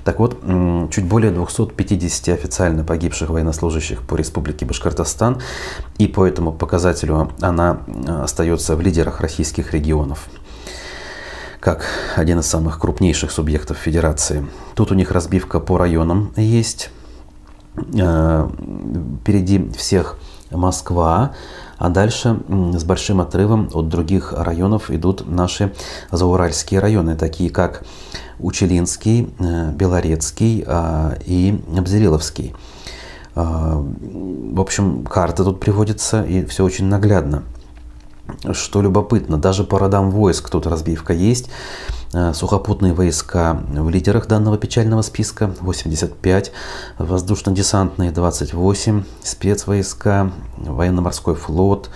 Так 0.04 0.20
вот, 0.20 0.42
чуть 0.92 1.06
более 1.06 1.32
250 1.32 2.30
официально 2.30 2.84
погибших 2.84 3.30
военнослужащих 3.30 4.02
по 4.02 4.16
республике 4.16 4.66
Башкортостан, 4.66 5.42
и 6.00 6.08
по 6.08 6.26
этому 6.26 6.52
показателю 6.52 7.32
она 7.40 7.82
э, 7.86 8.24
остается 8.24 8.76
в 8.76 8.82
лидерах 8.82 9.22
российских 9.22 9.74
регионов 9.74 10.28
как 11.60 11.84
один 12.16 12.40
из 12.40 12.46
самых 12.46 12.80
крупнейших 12.80 13.32
субъектов 13.32 13.78
федерации. 13.78 14.48
Тут 14.76 14.92
у 14.92 14.96
них 14.96 15.12
разбивка 15.12 15.60
по 15.60 15.78
районам 15.78 16.32
есть. 16.38 16.90
Э, 17.76 18.50
впереди 19.22 19.70
всех 19.78 20.18
Москва, 20.52 21.34
а 21.80 21.90
дальше 21.90 22.40
с 22.50 22.84
большим 22.84 23.22
отрывом 23.22 23.70
от 23.74 23.88
других 23.88 24.34
районов 24.34 24.92
идут 24.92 25.26
наши 25.26 25.74
зауральские 26.12 26.82
районы, 26.82 27.16
такие 27.16 27.50
как 27.50 27.84
Учелинский, 28.38 29.34
э, 29.40 29.72
Белорецкий 29.72 30.64
а, 30.68 31.18
и 31.26 31.60
Абзериловский. 31.76 32.54
А, 33.36 33.82
в 33.82 34.60
общем, 34.60 35.06
карта 35.06 35.44
тут 35.46 35.60
приводится, 35.60 36.24
и 36.24 36.46
все 36.46 36.66
очень 36.66 36.86
наглядно. 36.86 37.44
Что 38.52 38.82
любопытно, 38.82 39.38
даже 39.38 39.64
по 39.64 39.80
родам 39.80 40.12
войск 40.12 40.50
тут 40.50 40.68
разбивка 40.68 41.14
есть. 41.14 41.50
Э, 42.12 42.34
сухопутные 42.34 42.94
войска 42.94 43.62
в 43.70 43.90
лидерах 43.90 44.28
данного 44.28 44.58
печального 44.58 45.04
списка 45.04 45.52
85, 45.60 46.52
воздушно-десантные 46.98 48.12
28, 48.12 49.04
спецвойска, 49.22 50.32
военно-морской 50.58 51.36
флот. 51.36 51.92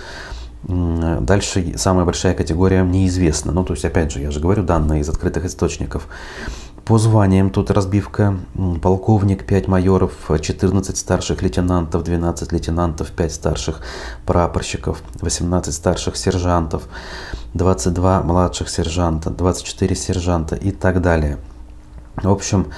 Дальше 0.64 1.74
самая 1.78 2.06
большая 2.06 2.36
категория 2.36 2.84
неизвестна. 2.84 3.52
Ну, 3.52 3.66
то 3.66 3.74
есть, 3.74 3.86
опять 3.86 4.12
же, 4.12 4.22
я 4.22 4.30
же 4.30 4.40
говорю, 4.40 4.64
данные 4.64 5.02
из 5.02 5.10
открытых 5.10 5.46
источников. 5.46 6.08
По 6.86 6.98
званиям 6.98 7.50
тут 7.50 7.72
разбивка. 7.72 8.38
Полковник, 8.82 9.46
5 9.46 9.68
майоров, 9.68 10.12
14 10.40 10.96
старших 10.96 11.42
лейтенантов, 11.42 12.04
12 12.04 12.52
лейтенантов, 12.52 13.12
5 13.12 13.34
старших 13.34 13.82
прапорщиков, 14.26 15.02
18 15.22 15.74
старших 15.74 16.18
сержантов, 16.18 16.84
22 17.54 18.24
младших 18.24 18.70
сержанта, 18.70 19.30
24 19.30 19.96
сержанта 19.96 20.56
и 20.56 20.72
так 20.72 21.02
далее. 21.02 21.38
В 22.16 22.30
общем, 22.30 22.72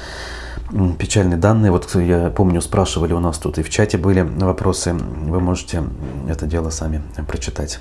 печальные 0.97 1.37
данные. 1.37 1.71
Вот 1.71 1.93
я 1.95 2.29
помню, 2.29 2.61
спрашивали 2.61 3.13
у 3.13 3.19
нас 3.19 3.37
тут 3.37 3.57
и 3.57 3.63
в 3.63 3.69
чате 3.69 3.97
были 3.97 4.21
вопросы. 4.21 4.93
Вы 4.93 5.39
можете 5.39 5.83
это 6.27 6.45
дело 6.45 6.69
сами 6.69 7.01
прочитать. 7.27 7.79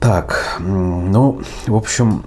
Так, 0.00 0.56
ну, 0.58 1.42
в 1.66 1.74
общем, 1.74 2.24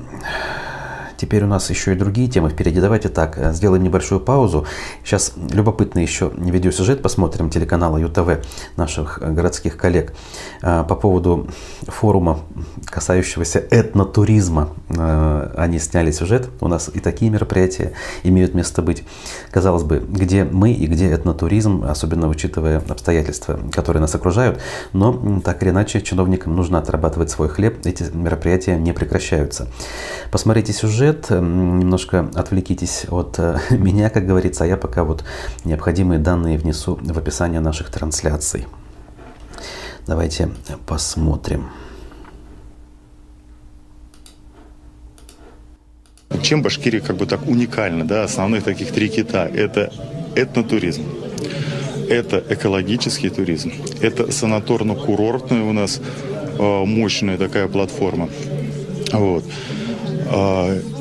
Теперь 1.23 1.45
у 1.45 1.47
нас 1.47 1.69
еще 1.69 1.93
и 1.93 1.95
другие 1.95 2.27
темы 2.27 2.49
впереди. 2.49 2.81
Давайте 2.81 3.07
так, 3.07 3.37
э, 3.37 3.53
сделаем 3.53 3.81
небольшую 3.81 4.19
паузу. 4.19 4.65
Сейчас 5.05 5.31
любопытный 5.53 6.01
еще 6.01 6.33
видеосюжет 6.35 7.01
посмотрим 7.01 7.49
телеканала 7.49 7.95
ЮТВ 7.95 8.45
наших 8.75 9.19
э, 9.21 9.31
городских 9.31 9.77
коллег 9.77 10.13
э, 10.61 10.83
по 10.83 10.95
поводу 10.95 11.47
форума, 11.83 12.41
касающегося 12.83 13.63
этнотуризма. 13.71 14.71
Они 15.55 15.79
сняли 15.79 16.11
сюжет. 16.11 16.49
У 16.59 16.67
нас 16.67 16.91
и 16.93 16.99
такие 16.99 17.31
мероприятия 17.31 17.93
имеют 18.23 18.53
место 18.53 18.81
быть. 18.81 19.05
Казалось 19.49 19.83
бы, 19.83 20.05
где 20.05 20.43
мы 20.43 20.73
и 20.73 20.87
где 20.87 21.09
этнотуризм, 21.13 21.85
особенно 21.87 22.27
учитывая 22.27 22.79
обстоятельства, 22.89 23.57
которые 23.71 24.01
нас 24.01 24.13
окружают. 24.13 24.59
Но 24.91 25.39
так 25.39 25.63
или 25.63 25.69
иначе, 25.69 26.01
чиновникам 26.01 26.53
нужно 26.53 26.79
отрабатывать 26.79 27.29
свой 27.29 27.47
хлеб. 27.47 27.85
Эти 27.85 28.03
мероприятия 28.13 28.75
не 28.75 28.91
прекращаются. 28.91 29.69
Посмотрите 30.29 30.73
сюжет 30.73 31.12
сюжет, 31.13 31.29
немножко 31.29 32.29
отвлекитесь 32.35 33.05
от 33.09 33.35
э, 33.39 33.57
меня, 33.71 34.09
как 34.09 34.25
говорится, 34.25 34.63
а 34.63 34.67
я 34.67 34.77
пока 34.77 35.03
вот 35.03 35.23
необходимые 35.63 36.19
данные 36.19 36.57
внесу 36.57 36.99
в 37.01 37.17
описание 37.17 37.59
наших 37.59 37.89
трансляций. 37.89 38.65
Давайте 40.07 40.49
посмотрим. 40.85 41.69
Чем 46.41 46.61
Башкирия 46.61 46.99
как 46.99 47.15
бы 47.15 47.25
так 47.25 47.47
уникальна, 47.47 48.05
да, 48.05 48.23
основных 48.23 48.63
таких 48.63 48.91
три 48.91 49.07
кита– 49.07 49.47
это 49.53 49.93
этнотуризм, 50.35 51.03
это 52.09 52.43
экологический 52.49 53.29
туризм, 53.29 53.71
это 54.01 54.23
санаторно-курортная 54.23 55.63
у 55.63 55.73
нас 55.73 56.01
э, 56.57 56.85
мощная 56.85 57.37
такая 57.37 57.67
платформа. 57.67 58.29
Вот. 59.11 59.45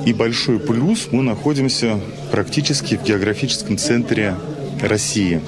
И 0.04 0.12
большой 0.12 0.58
плюс, 0.58 1.08
мы 1.12 1.22
находимся 1.22 2.00
практически 2.30 2.96
в 2.96 3.04
географическом 3.04 3.78
центре 3.78 4.34
России. 4.80 5.40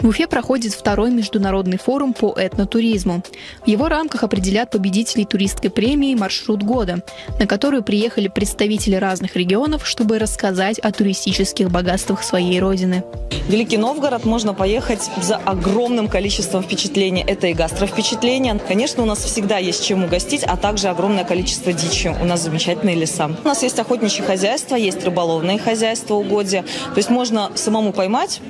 В 0.00 0.08
Уфе 0.08 0.26
проходит 0.26 0.74
второй 0.74 1.10
международный 1.10 1.78
форум 1.78 2.12
по 2.12 2.34
этнотуризму. 2.36 3.22
В 3.64 3.68
его 3.68 3.88
рамках 3.88 4.24
определят 4.24 4.70
победителей 4.70 5.24
туристской 5.24 5.70
премии 5.70 6.14
«Маршрут 6.14 6.62
года», 6.62 7.02
на 7.40 7.46
которую 7.46 7.82
приехали 7.82 8.28
представители 8.28 8.96
разных 8.96 9.36
регионов, 9.36 9.86
чтобы 9.86 10.18
рассказать 10.18 10.78
о 10.78 10.92
туристических 10.92 11.70
богатствах 11.70 12.22
своей 12.22 12.60
родины. 12.60 13.04
Великий 13.48 13.78
Новгород 13.78 14.24
можно 14.24 14.52
поехать 14.52 15.08
за 15.22 15.36
огромным 15.36 16.08
количеством 16.08 16.62
впечатлений. 16.62 17.24
Это 17.26 17.46
и 17.46 17.54
гастровпечатления. 17.54 18.58
Конечно, 18.68 19.02
у 19.02 19.06
нас 19.06 19.20
всегда 19.20 19.58
есть 19.58 19.84
чем 19.84 20.04
угостить, 20.04 20.44
а 20.44 20.56
также 20.56 20.88
огромное 20.88 21.24
количество 21.24 21.72
дичи. 21.72 22.14
У 22.20 22.24
нас 22.24 22.42
замечательные 22.42 22.96
леса. 22.96 23.30
У 23.44 23.48
нас 23.48 23.62
есть 23.62 23.78
охотничье 23.78 24.24
хозяйство, 24.24 24.76
есть 24.76 25.02
рыболовные 25.04 25.58
хозяйства, 25.58 26.14
угодья. 26.14 26.62
То 26.62 26.98
есть 26.98 27.08
можно 27.08 27.50
самому 27.54 27.92
поймать, 27.92 28.40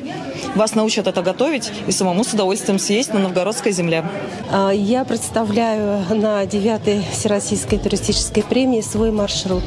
вас 0.55 0.75
научат 0.75 1.07
это 1.07 1.23
готовить 1.23 1.36
приготовить 1.37 1.71
и 1.87 1.93
самому 1.93 2.25
с 2.25 2.33
удовольствием 2.33 2.78
съесть 2.78 3.12
на 3.12 3.21
новгородской 3.21 3.73
земле. 3.73 4.05
А, 4.50 4.71
я 4.71 5.05
представляю 5.05 6.02
на 6.11 6.45
9-й 6.45 7.05
Всероссийской 7.12 7.78
туристической 7.78 8.43
премии 8.43 8.81
свой 8.81 9.11
маршрут, 9.11 9.64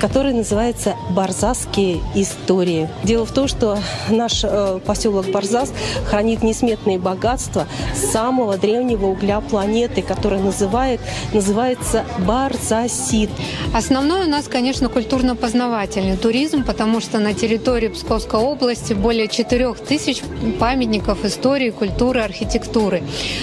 который 0.00 0.32
называется 0.32 0.94
«Барзасские 1.10 2.00
истории». 2.14 2.88
Дело 3.04 3.26
в 3.26 3.32
том, 3.32 3.48
что 3.48 3.78
наш 4.08 4.44
э, 4.44 4.78
поселок 4.84 5.26
Барзас 5.30 5.72
хранит 6.08 6.42
несметные 6.42 6.98
богатства 6.98 7.66
самого 8.12 8.56
древнего 8.56 9.06
угля 9.06 9.40
планеты, 9.40 10.02
который 10.02 10.40
называет, 10.40 11.00
называется 11.32 12.04
Барзасит. 12.18 13.30
Основной 13.74 14.26
у 14.26 14.28
нас, 14.28 14.46
конечно, 14.46 14.88
культурно-познавательный 14.88 16.16
туризм, 16.16 16.64
потому 16.64 17.00
что 17.00 17.18
на 17.18 17.34
территории 17.34 17.88
Псковской 17.88 18.40
области 18.40 18.92
более 18.92 19.28
4 19.28 19.74
тысяч 19.74 20.22
памятников 20.60 20.75
истории, 21.24 21.70
культуры, 21.70 22.20
архитектуры. 22.20 23.02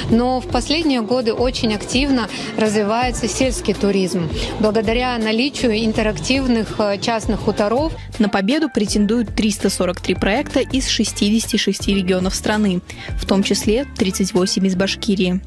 Но 0.10 0.40
в 0.40 0.48
последние 0.48 1.02
годы 1.02 1.34
очень 1.34 1.74
активно 1.74 2.28
развивается 2.58 3.28
сельский 3.28 3.74
туризм. 3.74 4.30
Благодаря 4.60 5.18
наличию 5.18 5.74
интерактивных 5.86 6.80
э, 6.80 6.98
частных 7.00 7.42
хуторов 7.42 7.94
на 8.20 8.30
победу 8.30 8.70
претендуют 8.70 9.36
343 9.36 10.16
проекта 10.16 10.60
из 10.60 10.88
66 10.88 11.88
регионов 11.88 12.36
страны, 12.36 12.82
в 13.20 13.26
том 13.26 13.44
числе 13.44 13.86
38 13.98 14.68
из 14.68 14.76
Башкирии. 14.76 15.42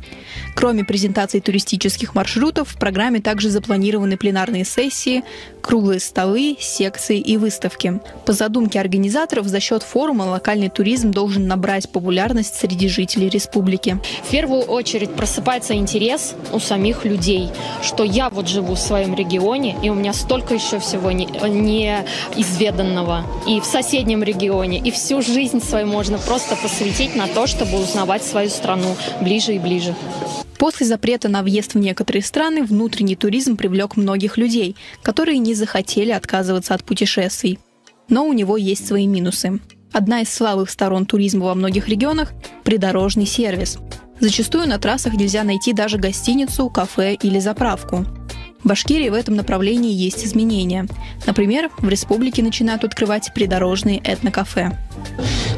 Кроме 0.54 0.84
презентации 0.84 1.40
туристических 1.40 2.14
маршрутов, 2.14 2.70
в 2.70 2.78
программе 2.78 3.20
также 3.20 3.50
запланированы 3.50 4.16
пленарные 4.16 4.64
сессии, 4.64 5.22
круглые 5.60 6.00
столы, 6.00 6.56
секции 6.58 7.18
и 7.18 7.36
выставки. 7.36 8.00
По 8.24 8.32
задумке 8.32 8.80
организаторов, 8.80 9.46
за 9.46 9.60
счет 9.60 9.82
форума 9.82 10.22
локальный 10.22 10.70
туризм 10.70 11.10
должен 11.10 11.46
набрать 11.46 11.75
популярность 11.84 12.54
среди 12.54 12.88
жителей 12.88 13.28
республики. 13.28 13.98
В 14.24 14.30
первую 14.30 14.62
очередь 14.62 15.14
просыпается 15.14 15.74
интерес 15.74 16.34
у 16.52 16.58
самих 16.58 17.04
людей, 17.04 17.50
что 17.82 18.04
я 18.04 18.30
вот 18.30 18.48
живу 18.48 18.74
в 18.74 18.78
своем 18.78 19.14
регионе, 19.14 19.76
и 19.82 19.90
у 19.90 19.94
меня 19.94 20.12
столько 20.12 20.54
еще 20.54 20.78
всего 20.78 21.10
неизведанного. 21.10 23.24
Не 23.46 23.56
и 23.56 23.60
в 23.60 23.64
соседнем 23.64 24.22
регионе, 24.22 24.78
и 24.78 24.90
всю 24.90 25.22
жизнь 25.22 25.62
свою 25.62 25.86
можно 25.86 26.18
просто 26.18 26.56
посвятить 26.56 27.16
на 27.16 27.26
то, 27.26 27.46
чтобы 27.46 27.78
узнавать 27.78 28.22
свою 28.22 28.50
страну 28.50 28.96
ближе 29.20 29.54
и 29.54 29.58
ближе. 29.58 29.94
После 30.58 30.86
запрета 30.86 31.28
на 31.28 31.42
въезд 31.42 31.74
в 31.74 31.78
некоторые 31.78 32.22
страны 32.22 32.62
внутренний 32.62 33.16
туризм 33.16 33.56
привлек 33.56 33.96
многих 33.96 34.36
людей, 34.36 34.76
которые 35.02 35.38
не 35.38 35.54
захотели 35.54 36.10
отказываться 36.10 36.74
от 36.74 36.84
путешествий. 36.84 37.58
Но 38.08 38.26
у 38.26 38.32
него 38.32 38.56
есть 38.56 38.86
свои 38.86 39.06
минусы. 39.06 39.60
Одна 39.96 40.20
из 40.20 40.28
слабых 40.28 40.68
сторон 40.68 41.06
туризма 41.06 41.46
во 41.46 41.54
многих 41.54 41.88
регионах– 41.88 42.34
придорожный 42.64 43.24
сервис. 43.24 43.78
Зачастую 44.20 44.68
на 44.68 44.78
трассах 44.78 45.14
нельзя 45.14 45.42
найти 45.42 45.72
даже 45.72 45.96
гостиницу, 45.96 46.68
кафе 46.68 47.14
или 47.14 47.38
заправку. 47.38 48.04
В 48.66 48.68
Башкирии 48.68 49.10
в 49.10 49.14
этом 49.14 49.36
направлении 49.36 49.92
есть 49.92 50.24
изменения. 50.24 50.88
Например, 51.24 51.70
в 51.78 51.88
республике 51.88 52.42
начинают 52.42 52.82
открывать 52.82 53.32
придорожные 53.32 54.00
этнокафе 54.02 54.76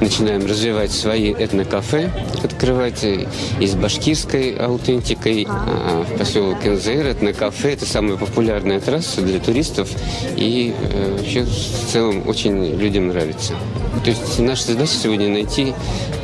начинаем 0.01 0.47
развивать 0.47 0.93
свои 0.93 1.33
этнокафе, 1.33 2.11
открывать 2.45 3.03
и 3.03 3.27
с 3.67 3.75
башкирской 3.75 4.55
аутентикой. 4.55 5.47
А 5.49 6.05
в 6.05 6.19
поселок 6.19 6.65
НЗР 6.65 7.07
этнокафе– 7.09 7.73
это 7.73 7.87
самая 7.87 8.17
популярная 8.17 8.79
трасса 8.79 9.23
для 9.23 9.41
туристов 9.41 9.91
и 10.37 10.73
э, 10.79 11.17
вообще 11.17 11.45
в 11.45 11.91
целом 11.91 12.29
очень 12.29 12.77
людям 12.77 13.09
нравится. 13.09 13.55
То 14.05 14.11
есть 14.11 14.39
наша 14.39 14.67
задача 14.67 14.93
сегодня 14.93 15.29
найти 15.29 15.75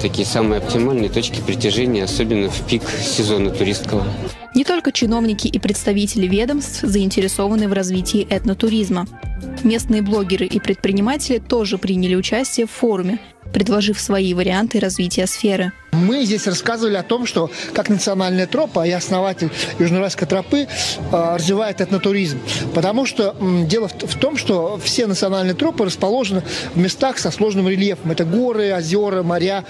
такие 0.01 0.27
самые 0.27 0.59
оптимальные 0.59 1.11
точки 1.11 1.41
притяжения, 1.41 2.05
особенно 2.05 2.51
в 2.51 2.61
пик 2.69 2.83
сезона 2.89 3.51
туристского. 3.51 4.07
Не 4.55 4.63
только 4.63 4.93
чиновники 4.93 5.49
и 5.49 5.59
представители 5.59 6.29
ведомств 6.29 6.83
заинтересованы 6.83 7.69
в 7.69 7.73
развитии 7.73 8.25
этнотуризма. 8.31 9.07
Местные 9.65 10.01
блогеры 10.01 10.47
и 10.47 10.61
предприниматели 10.61 11.39
тоже 11.39 11.77
приняли 11.77 12.15
участие 12.15 12.67
в 12.67 12.71
форуме, 12.71 13.19
предложив 13.53 13.99
свои 13.99 14.33
варианты 14.33 14.79
развития 14.79 15.27
сферы. 15.27 15.73
Мы 15.95 16.25
здесь 16.25 16.47
рассказывали 16.47 16.97
о 16.97 17.03
том, 17.03 17.27
что 17.27 17.51
как 17.73 17.89
национальная 17.89 18.47
тропа 18.47 18.87
и 18.87 18.91
основатель 18.91 19.51
Южноуральской 19.79 20.27
тропы 20.27 20.69
а, 21.13 21.37
развивает 21.37 21.81
этнотуризм. 21.81 22.39
Потому 22.75 23.07
что 23.07 23.37
дело 23.67 23.89
в 23.89 24.15
том, 24.17 24.37
что 24.37 24.79
все 24.83 25.07
национальные 25.07 25.55
тропы 25.55 25.85
расположены 25.85 26.43
в 26.75 26.79
местах 26.79 27.19
со 27.19 27.31
сложным 27.31 27.69
рельефом. 27.69 28.11
Это 28.11 28.25
горы, 28.25 28.75
озера, 28.75 29.23
моря. 29.23 29.65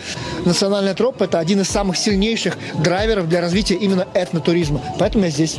Национальная 0.44 0.94
тропа– 0.94 1.24
это 1.24 1.38
один 1.38 1.60
из 1.60 1.68
самых 1.68 1.96
сильнейших 1.96 2.56
драйверов 2.82 3.28
для 3.28 3.40
развития 3.40 3.74
именно 3.74 4.06
этнотуризма. 4.14 4.80
Поэтому 4.98 5.24
я 5.24 5.30
здесь. 5.30 5.58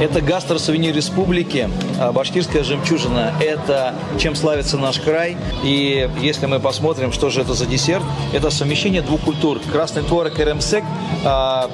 Это 0.00 0.22
гастросувенир 0.22 0.96
республики, 0.96 1.68
а, 1.98 2.10
башкирская 2.10 2.64
жемчужина. 2.64 3.34
Это 3.38 3.94
чем 4.18 4.34
славится 4.34 4.78
наш 4.78 4.98
край. 4.98 5.36
И 5.62 6.08
если 6.22 6.46
мы 6.46 6.58
посмотрим, 6.58 7.12
что 7.12 7.28
же 7.28 7.42
это 7.42 7.52
за 7.52 7.66
десерт, 7.66 8.02
это 8.32 8.48
совмещение 8.48 9.02
двух 9.02 9.20
культур. 9.20 9.60
Красный 9.70 10.02
творог 10.02 10.40
и 10.40 10.44
ремсек. 10.44 10.84
А, 11.22 11.70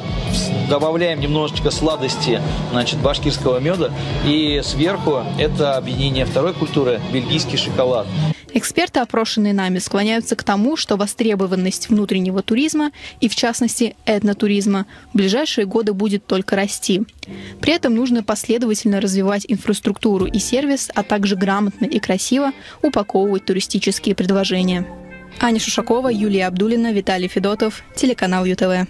добавляем 0.68 1.20
немножечко 1.20 1.70
сладости 1.70 2.42
значит, 2.72 2.98
башкирского 2.98 3.60
меда. 3.60 3.92
И 4.24 4.60
сверху 4.64 5.22
это 5.38 5.76
объединение 5.76 6.24
второй 6.24 6.52
культуры, 6.52 7.00
бельгийский 7.12 7.56
шоколад. 7.56 8.08
Эксперты, 8.52 9.00
опрошенные 9.00 9.52
нами, 9.52 9.78
склоняются 9.78 10.36
к 10.36 10.44
тому, 10.44 10.76
что 10.76 10.96
востребованность 10.96 11.88
внутреннего 11.88 12.42
туризма 12.42 12.92
и, 13.20 13.28
в 13.28 13.34
частности, 13.34 13.96
этнотуризма 14.06 14.86
в 15.12 15.16
ближайшие 15.16 15.66
годы 15.66 15.92
будет 15.92 16.26
только 16.26 16.56
расти. 16.56 17.02
При 17.60 17.74
этом 17.74 17.94
нужно 17.94 18.22
последовательно 18.22 19.00
развивать 19.00 19.44
инфраструктуру 19.48 20.26
и 20.26 20.38
сервис, 20.38 20.90
а 20.94 21.02
также 21.02 21.36
грамотно 21.36 21.86
и 21.86 21.98
красиво 21.98 22.52
упаковывать 22.82 23.44
туристические 23.44 24.14
предложения. 24.14 24.86
Аня 25.40 25.60
Шушакова, 25.60 26.08
Юлия 26.08 26.46
Абдулина, 26.46 26.92
Виталий 26.92 27.28
Федотов, 27.28 27.82
телеканал 27.94 28.44
ЮТВ. 28.44 28.88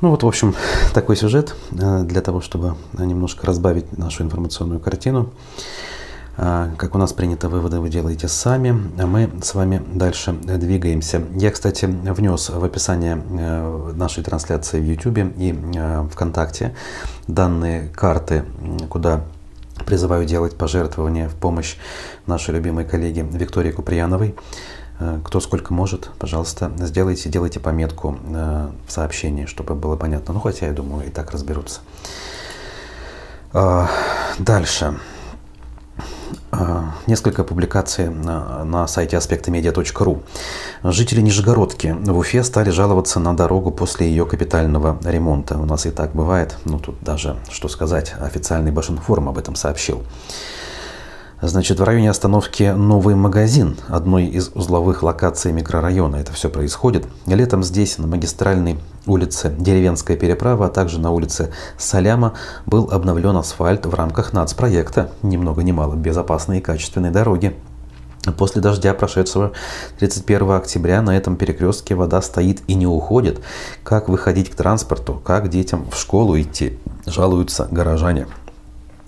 Ну 0.00 0.10
вот, 0.10 0.22
в 0.22 0.26
общем, 0.26 0.54
такой 0.92 1.16
сюжет 1.16 1.54
э, 1.72 2.02
для 2.02 2.20
того, 2.20 2.42
чтобы 2.42 2.74
немножко 2.92 3.46
разбавить 3.46 3.96
нашу 3.96 4.24
информационную 4.24 4.78
картину. 4.78 5.32
А, 6.36 6.72
как 6.76 6.94
у 6.94 6.98
нас 6.98 7.12
принято, 7.12 7.48
выводы 7.48 7.78
вы 7.78 7.88
делаете 7.88 8.26
сами, 8.26 8.90
а 9.00 9.06
мы 9.06 9.30
с 9.42 9.54
вами 9.54 9.80
дальше 9.86 10.32
двигаемся. 10.32 11.22
Я, 11.36 11.50
кстати, 11.52 11.84
внес 11.84 12.48
в 12.48 12.64
описание 12.64 13.22
э, 13.30 13.92
нашей 13.94 14.24
трансляции 14.24 14.80
в 14.80 14.84
YouTube 14.84 15.32
и 15.36 15.56
э, 15.76 16.08
ВКонтакте 16.12 16.74
данные 17.28 17.88
карты, 17.94 18.44
куда 18.88 19.22
призываю 19.86 20.24
делать 20.24 20.56
пожертвования 20.56 21.28
в 21.28 21.34
помощь 21.34 21.76
нашей 22.26 22.54
любимой 22.54 22.84
коллеге 22.84 23.22
Виктории 23.22 23.70
Куприяновой. 23.70 24.34
Э, 24.98 25.20
кто 25.24 25.38
сколько 25.38 25.72
может, 25.72 26.10
пожалуйста, 26.18 26.72
сделайте, 26.78 27.28
делайте 27.28 27.60
пометку 27.60 28.18
в 28.24 28.72
сообщении, 28.88 29.46
чтобы 29.46 29.76
было 29.76 29.94
понятно. 29.94 30.34
Ну, 30.34 30.40
хотя, 30.40 30.66
я 30.66 30.72
думаю, 30.72 31.06
и 31.06 31.10
так 31.10 31.30
разберутся. 31.30 31.80
А, 33.52 33.88
дальше. 34.40 34.98
А, 36.50 36.94
несколько 37.06 37.44
публикаций 37.44 38.08
на, 38.08 38.86
сайте 38.86 39.16
аспектомедиа.ру. 39.16 40.22
Жители 40.82 41.20
Нижегородки 41.20 41.96
в 41.98 42.18
Уфе 42.18 42.44
стали 42.44 42.70
жаловаться 42.70 43.20
на 43.20 43.36
дорогу 43.36 43.70
после 43.70 44.08
ее 44.08 44.26
капитального 44.26 44.98
ремонта. 45.04 45.58
У 45.58 45.64
нас 45.64 45.86
и 45.86 45.90
так 45.90 46.12
бывает, 46.12 46.56
ну 46.64 46.78
тут 46.78 46.96
даже, 47.02 47.36
что 47.50 47.68
сказать, 47.68 48.14
официальный 48.20 48.70
Башинформ 48.70 49.28
об 49.28 49.38
этом 49.38 49.54
сообщил. 49.56 50.02
Значит, 51.46 51.78
в 51.78 51.84
районе 51.84 52.08
остановки 52.08 52.72
«Новый 52.74 53.14
магазин», 53.16 53.76
одной 53.88 54.24
из 54.24 54.48
узловых 54.54 55.02
локаций 55.02 55.52
микрорайона, 55.52 56.16
это 56.16 56.32
все 56.32 56.48
происходит. 56.48 57.06
Летом 57.26 57.62
здесь, 57.62 57.98
на 57.98 58.06
магистральной 58.06 58.78
улице 59.04 59.54
Деревенская 59.58 60.16
переправа, 60.16 60.66
а 60.66 60.68
также 60.70 60.98
на 60.98 61.10
улице 61.10 61.52
Саляма 61.76 62.32
был 62.64 62.88
обновлен 62.90 63.36
асфальт 63.36 63.84
в 63.84 63.92
рамках 63.92 64.32
нацпроекта 64.32 65.10
«Ни 65.20 65.36
много 65.36 65.62
ни 65.62 65.72
мало. 65.72 65.96
Безопасные 65.96 66.60
и 66.60 66.62
качественные 66.62 67.12
дороги». 67.12 67.54
После 68.38 68.62
дождя, 68.62 68.94
прошедшего 68.94 69.52
31 69.98 70.50
октября, 70.52 71.02
на 71.02 71.14
этом 71.14 71.36
перекрестке 71.36 71.94
вода 71.94 72.22
стоит 72.22 72.62
и 72.68 72.74
не 72.74 72.86
уходит. 72.86 73.42
Как 73.82 74.08
выходить 74.08 74.48
к 74.48 74.54
транспорту, 74.54 75.20
как 75.22 75.50
детям 75.50 75.90
в 75.90 75.98
школу 75.98 76.40
идти, 76.40 76.78
жалуются 77.04 77.68
горожане. 77.70 78.28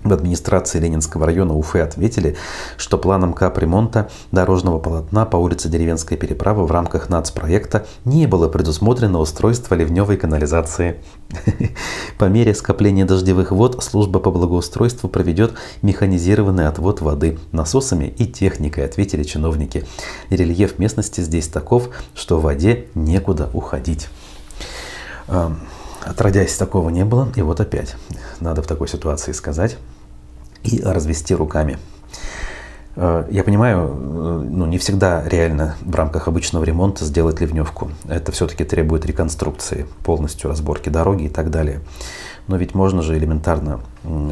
В 0.07 0.13
администрации 0.13 0.79
Ленинского 0.79 1.25
района 1.25 1.53
Уфы 1.53 1.79
ответили, 1.79 2.37
что 2.77 2.97
планом 2.97 3.33
капремонта 3.33 4.09
дорожного 4.31 4.79
полотна 4.79 5.25
по 5.25 5.35
улице 5.35 5.67
Деревенской 5.67 6.15
переправы 6.15 6.65
в 6.65 6.71
рамках 6.71 7.09
нацпроекта 7.09 7.85
не 8.05 8.25
было 8.25 8.47
предусмотрено 8.47 9.19
устройство 9.19 9.75
ливневой 9.75 10.15
канализации. 10.15 11.01
По 12.17 12.25
мере 12.25 12.55
скопления 12.55 13.05
дождевых 13.05 13.51
вод 13.51 13.83
служба 13.83 14.19
по 14.21 14.31
благоустройству 14.31 15.09
проведет 15.09 15.55
механизированный 15.81 16.67
отвод 16.67 17.01
воды 17.01 17.37
насосами 17.51 18.13
и 18.17 18.25
техникой, 18.25 18.85
ответили 18.85 19.23
чиновники. 19.23 19.85
Рельеф 20.29 20.79
местности 20.79 21.19
здесь 21.19 21.49
таков, 21.49 21.89
что 22.15 22.39
в 22.39 22.43
воде 22.43 22.87
некуда 22.95 23.49
уходить. 23.53 24.07
Отродясь, 26.01 26.55
такого 26.55 26.89
не 26.89 27.03
было, 27.03 27.27
и 27.35 27.41
вот 27.41 27.59
опять. 27.59 27.95
Надо 28.39 28.61
в 28.61 28.67
такой 28.67 28.87
ситуации 28.87 29.33
сказать 29.33 29.77
и 30.67 30.81
развести 30.81 31.33
руками. 31.33 31.77
Э, 32.95 33.25
я 33.29 33.43
понимаю, 33.43 33.89
э, 33.89 34.47
ну, 34.49 34.65
не 34.65 34.77
всегда 34.77 35.23
реально 35.27 35.75
в 35.81 35.95
рамках 35.95 36.27
обычного 36.27 36.63
ремонта 36.63 37.05
сделать 37.05 37.39
ливневку. 37.39 37.91
Это 38.07 38.31
все-таки 38.31 38.63
требует 38.63 39.05
реконструкции, 39.05 39.85
полностью 40.03 40.49
разборки 40.49 40.89
дороги 40.89 41.25
и 41.25 41.29
так 41.29 41.51
далее. 41.51 41.81
Но 42.47 42.55
ведь 42.55 42.73
можно 42.73 43.01
же 43.01 43.17
элементарно 43.17 43.81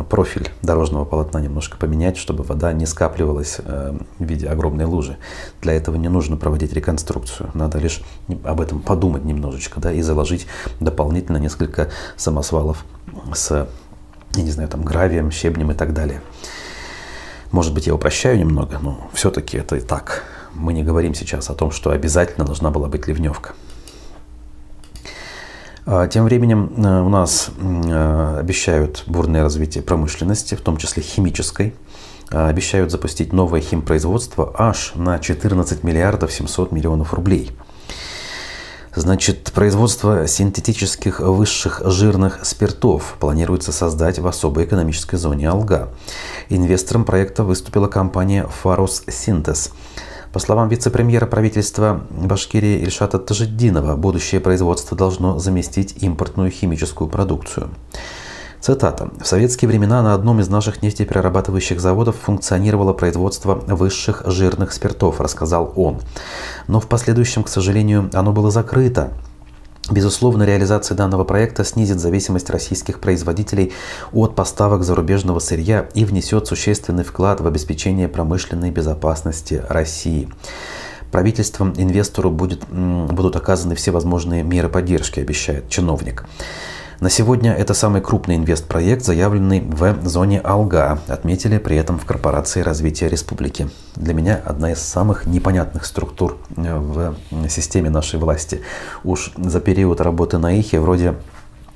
профиль 0.10 0.50
дорожного 0.62 1.04
полотна 1.04 1.40
немножко 1.42 1.78
поменять, 1.78 2.18
чтобы 2.18 2.44
вода 2.44 2.72
не 2.72 2.86
скапливалась 2.86 3.58
э, 3.64 3.98
в 4.20 4.24
виде 4.24 4.48
огромной 4.48 4.86
лужи. 4.86 5.18
Для 5.62 5.74
этого 5.74 5.96
не 5.98 6.08
нужно 6.08 6.38
проводить 6.38 6.74
реконструкцию. 6.74 7.52
Надо 7.54 7.78
лишь 7.78 8.02
об 8.44 8.62
этом 8.62 8.80
подумать 8.80 9.26
немножечко 9.26 9.80
да, 9.80 9.92
и 9.92 10.02
заложить 10.02 10.48
дополнительно 10.80 11.38
несколько 11.38 11.90
самосвалов 12.16 12.86
с, 13.34 13.68
я 14.36 14.44
не 14.44 14.52
знаю, 14.52 14.70
там, 14.70 14.84
гравием, 14.84 15.32
щебнем 15.32 15.72
и 15.72 15.76
так 15.76 15.94
далее. 15.94 16.22
Может 17.52 17.74
быть, 17.74 17.88
я 17.88 17.96
упрощаю 17.96 18.38
немного, 18.38 18.80
но 18.82 19.10
все-таки 19.14 19.58
это 19.58 19.78
и 19.78 19.80
так. 19.80 20.24
Мы 20.54 20.74
не 20.74 20.84
говорим 20.84 21.14
сейчас 21.14 21.50
о 21.50 21.54
том, 21.54 21.72
что 21.72 21.92
обязательно 21.92 22.46
должна 22.46 22.72
была 22.72 22.88
быть 22.88 23.08
ливневка. 23.08 23.54
А, 25.86 26.08
тем 26.08 26.26
временем 26.26 26.74
э, 26.78 27.02
у 27.02 27.10
нас 27.10 27.52
э, 27.58 28.38
обещают 28.40 29.04
бурное 29.06 29.44
развитие 29.44 29.84
промышленности, 29.84 30.56
в 30.56 30.62
том 30.62 30.78
числе 30.78 31.04
химической. 31.04 31.76
А, 32.32 32.50
обещают 32.50 32.92
запустить 32.92 33.34
новое 33.34 33.62
химпроизводство 33.62 34.54
аж 34.58 34.94
на 34.96 35.20
14 35.20 35.84
миллиардов 35.84 36.32
700 36.32 36.72
миллионов 36.72 37.14
рублей. 37.14 37.52
Значит, 38.96 39.52
производство 39.54 40.26
синтетических 40.26 41.20
высших 41.20 41.82
жирных 41.84 42.46
спиртов 42.46 43.18
планируется 43.20 43.74
создать 43.74 44.20
в 44.20 44.28
особой 44.28 44.64
экономической 44.64 45.18
зоне 45.18 45.50
Алга. 45.50 45.90
Инвестором 46.48 47.04
проекта 47.04 47.44
выступила 47.44 47.88
компания 47.88 48.48
«Фарус 48.48 49.04
Синтез». 49.10 49.72
По 50.32 50.40
словам 50.40 50.70
вице-премьера 50.70 51.26
правительства 51.26 52.06
Башкирии 52.10 52.80
Ильшата 52.80 53.20
Тажиддинова, 53.20 53.98
будущее 53.98 54.40
производство 54.40 54.98
должно 54.98 55.40
заместить 55.40 56.02
импортную 56.02 56.50
химическую 56.50 57.10
продукцию. 57.10 57.72
Цитата. 58.62 59.10
«В 59.22 59.28
советские 59.28 59.70
времена 59.70 60.02
на 60.02 60.14
одном 60.14 60.40
из 60.40 60.50
наших 60.50 60.82
нефтеперерабатывающих 60.82 61.80
заводов 61.80 62.16
функционировало 62.16 62.94
производство 62.94 63.56
высших 63.56 64.24
жирных 64.26 64.74
спиртов», 64.74 65.22
рассказал 65.22 65.72
он. 65.76 66.00
«Но 66.68 66.80
в 66.80 66.88
последующем, 66.88 67.44
к 67.44 67.50
сожалению, 67.50 68.10
оно 68.14 68.32
было 68.32 68.50
закрыто. 68.52 69.12
Безусловно, 69.92 70.44
реализация 70.44 70.96
данного 70.96 71.26
проекта 71.26 71.64
снизит 71.64 72.00
зависимость 72.00 72.50
российских 72.50 73.00
производителей 73.00 73.72
от 74.12 74.36
поставок 74.36 74.84
зарубежного 74.84 75.38
сырья 75.38 75.88
и 75.94 76.06
внесет 76.06 76.48
существенный 76.48 77.04
вклад 77.04 77.40
в 77.40 77.46
обеспечение 77.46 78.08
промышленной 78.08 78.72
безопасности 78.72 79.64
России. 79.70 80.28
Правительством 81.12 81.74
инвестору 81.78 82.32
будет, 82.32 82.66
будут 82.68 83.36
оказаны 83.36 83.76
все 83.76 83.92
возможные 83.92 84.42
меры 84.42 84.70
поддержки, 84.70 85.20
обещает 85.20 85.70
чиновник. 85.70 86.26
На 87.02 87.10
сегодня 87.10 87.54
это 87.54 87.74
самый 87.74 88.02
крупный 88.02 88.38
инвестпроект, 88.38 89.04
заявленный 89.04 89.60
в 89.60 90.08
зоне 90.08 90.40
Алга, 90.40 91.00
отметили 91.08 91.58
при 91.58 91.76
этом 91.76 92.00
в 92.00 92.06
Корпорации 92.06 92.62
развития 92.62 93.10
республики. 93.10 93.70
Для 93.96 94.14
меня 94.14 94.42
одна 94.46 94.72
из 94.72 94.80
самых 94.80 95.26
непонятных 95.26 95.86
структур 95.86 96.38
э, 96.56 96.78
в 96.78 97.16
системе 97.50 97.90
нашей 97.90 98.18
власти. 98.18 98.62
Уж 99.04 99.34
за 99.36 99.60
период 99.60 100.00
работы 100.00 100.38
на 100.38 100.58
Ихе 100.58 100.80
вроде 100.80 101.16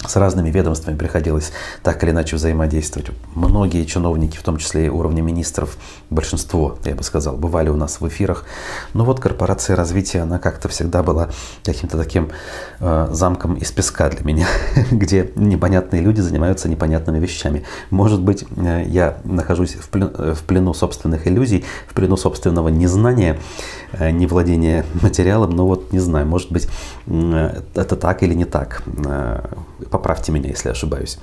с 0.07 0.15
разными 0.15 0.49
ведомствами 0.49 0.95
приходилось 0.95 1.51
так 1.83 2.01
или 2.03 2.11
иначе 2.11 2.37
взаимодействовать. 2.37 3.09
Многие 3.35 3.83
чиновники, 3.83 4.37
в 4.37 4.43
том 4.43 4.57
числе 4.57 4.85
и 4.85 4.89
уровня 4.89 5.21
министров, 5.21 5.77
большинство, 6.09 6.77
я 6.85 6.95
бы 6.95 7.03
сказал, 7.03 7.35
бывали 7.35 7.69
у 7.69 7.75
нас 7.75 7.99
в 7.99 8.07
эфирах. 8.07 8.45
Но 8.93 9.03
вот 9.03 9.19
корпорация 9.19 9.75
развития, 9.75 10.21
она 10.21 10.39
как-то 10.39 10.69
всегда 10.69 11.03
была 11.03 11.29
каким-то 11.65 11.97
таким 11.97 12.29
э, 12.79 13.09
замком 13.11 13.55
из 13.55 13.71
песка 13.71 14.09
для 14.09 14.23
меня, 14.23 14.47
где 14.91 15.31
непонятные 15.35 16.01
люди 16.01 16.21
занимаются 16.21 16.69
непонятными 16.69 17.19
вещами. 17.19 17.65
Может 17.89 18.21
быть, 18.21 18.45
э, 18.55 18.85
я 18.87 19.17
нахожусь 19.25 19.75
в, 19.75 19.89
плен, 19.89 20.11
э, 20.17 20.33
в 20.33 20.43
плену 20.43 20.73
собственных 20.73 21.27
иллюзий, 21.27 21.65
в 21.87 21.93
плену 21.93 22.15
собственного 22.15 22.69
незнания, 22.69 23.37
э, 23.91 24.11
невладения 24.11 24.85
материалом, 25.01 25.51
но 25.51 25.67
вот 25.67 25.91
не 25.91 25.99
знаю, 25.99 26.25
может 26.25 26.53
быть, 26.53 26.69
э, 27.07 27.61
это 27.75 27.97
так 27.97 28.23
или 28.23 28.33
не 28.33 28.45
так 28.45 28.81
э, 29.05 29.41
Поправьте 29.89 30.31
меня, 30.31 30.49
если 30.49 30.69
ошибаюсь. 30.69 31.17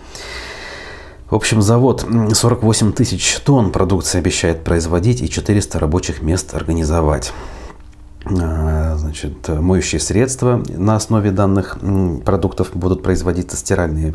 В 1.31 1.35
общем, 1.35 1.61
завод 1.61 2.07
48 2.33 2.93
тысяч 2.93 3.39
тонн 3.41 3.73
продукции 3.73 4.19
обещает 4.19 4.63
производить 4.63 5.23
и 5.23 5.29
400 5.29 5.79
рабочих 5.81 6.23
мест 6.23 6.55
организовать. 6.55 7.33
А, 8.25 8.97
значит, 8.97 9.49
моющие 9.49 10.01
средства 10.01 10.63
на 10.69 10.97
основе 10.97 11.31
данных 11.31 11.79
продуктов 12.25 12.71
будут 12.75 13.03
производиться 13.03 13.57
стиральные 13.57 14.15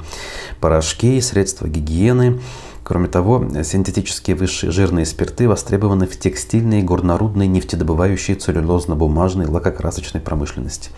порошки, 0.59 1.19
средства 1.21 1.67
гигиены. 1.67 2.39
Кроме 2.83 3.07
того, 3.07 3.45
синтетические 3.63 4.35
высшие 4.35 4.71
жирные 4.71 5.05
спирты 5.05 5.47
востребованы 5.47 6.07
в 6.07 6.19
текстильной, 6.19 6.81
горнорудной, 6.81 7.47
нефтедобывающей, 7.47 8.33
целлюлозно-бумажной, 8.33 9.47
лакокрасочной 9.47 10.19
промышленности. 10.19 10.89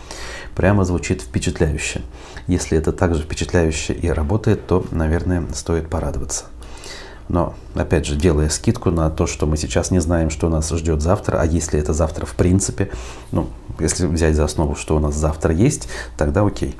Прямо 0.55 0.85
звучит 0.85 1.21
впечатляюще. 1.21 2.01
Если 2.47 2.77
это 2.77 2.91
также 2.91 3.23
впечатляюще 3.23 3.93
и 3.93 4.09
работает, 4.09 4.67
то, 4.67 4.85
наверное, 4.91 5.45
стоит 5.53 5.89
порадоваться. 5.89 6.45
Но, 7.29 7.55
опять 7.73 8.05
же, 8.05 8.15
делая 8.15 8.49
скидку 8.49 8.91
на 8.91 9.09
то, 9.09 9.27
что 9.27 9.47
мы 9.47 9.55
сейчас 9.55 9.91
не 9.91 9.99
знаем, 9.99 10.29
что 10.29 10.49
нас 10.49 10.69
ждет 10.69 11.01
завтра, 11.01 11.39
а 11.39 11.45
если 11.45 11.79
это 11.79 11.93
завтра 11.93 12.25
в 12.25 12.35
принципе, 12.35 12.91
ну, 13.31 13.49
если 13.79 14.05
взять 14.05 14.35
за 14.35 14.43
основу, 14.43 14.75
что 14.75 14.95
у 14.95 14.99
нас 14.99 15.15
завтра 15.15 15.53
есть, 15.53 15.87
тогда 16.17 16.45
окей. 16.45 16.75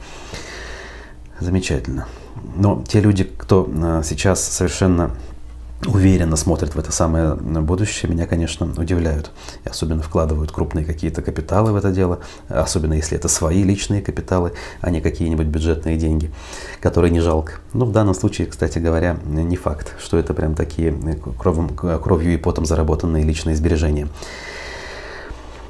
Замечательно. 1.39 2.07
Но 2.55 2.83
те 2.87 2.99
люди, 2.99 3.23
кто 3.23 3.69
а, 3.81 4.03
сейчас 4.03 4.43
совершенно 4.43 5.11
уверенно 5.85 6.35
смотрят 6.35 6.75
в 6.75 6.79
это 6.79 6.91
самое 6.91 7.35
будущее, 7.35 8.11
меня, 8.11 8.25
конечно, 8.25 8.71
удивляют. 8.77 9.31
И 9.65 9.69
особенно 9.69 10.01
вкладывают 10.01 10.51
крупные 10.51 10.85
какие-то 10.85 11.21
капиталы 11.21 11.71
в 11.71 11.75
это 11.75 11.91
дело, 11.91 12.19
особенно 12.47 12.93
если 12.93 13.17
это 13.17 13.27
свои 13.27 13.63
личные 13.63 14.01
капиталы, 14.01 14.53
а 14.81 14.89
не 14.89 15.01
какие-нибудь 15.01 15.47
бюджетные 15.47 15.97
деньги, 15.97 16.31
которые 16.81 17.11
не 17.11 17.19
жалко. 17.19 17.53
Ну, 17.73 17.85
в 17.85 17.91
данном 17.91 18.13
случае, 18.13 18.47
кстати 18.47 18.79
говоря, 18.79 19.17
не 19.25 19.55
факт, 19.55 19.95
что 19.99 20.17
это 20.17 20.33
прям 20.33 20.55
такие 20.55 20.93
кровом, 21.39 21.69
кровью 21.69 22.33
и 22.33 22.37
потом 22.37 22.65
заработанные 22.65 23.23
личные 23.23 23.55
сбережения. 23.55 24.07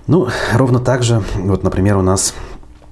Ну, 0.07 0.27
ровно 0.53 0.79
так 0.79 1.03
же, 1.03 1.23
вот, 1.35 1.63
например, 1.63 1.97
у 1.97 2.01
нас 2.01 2.33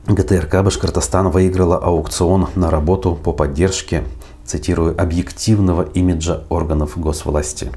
ГТРК 0.08 0.64
Башкортостан 0.64 1.30
выиграла 1.30 1.78
аукцион 1.78 2.48
на 2.56 2.72
работу 2.72 3.16
по 3.16 3.34
поддержке 3.34 4.04
цитирую, 4.52 5.00
объективного 5.02 5.84
имиджа 5.94 6.44
органов 6.50 6.98
госвласти. 6.98 7.72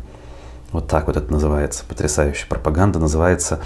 Вот 0.72 0.88
так 0.88 1.06
вот 1.06 1.16
это 1.16 1.32
называется. 1.32 1.84
Потрясающая 1.88 2.48
пропаганда 2.48 2.98
называется 2.98 3.60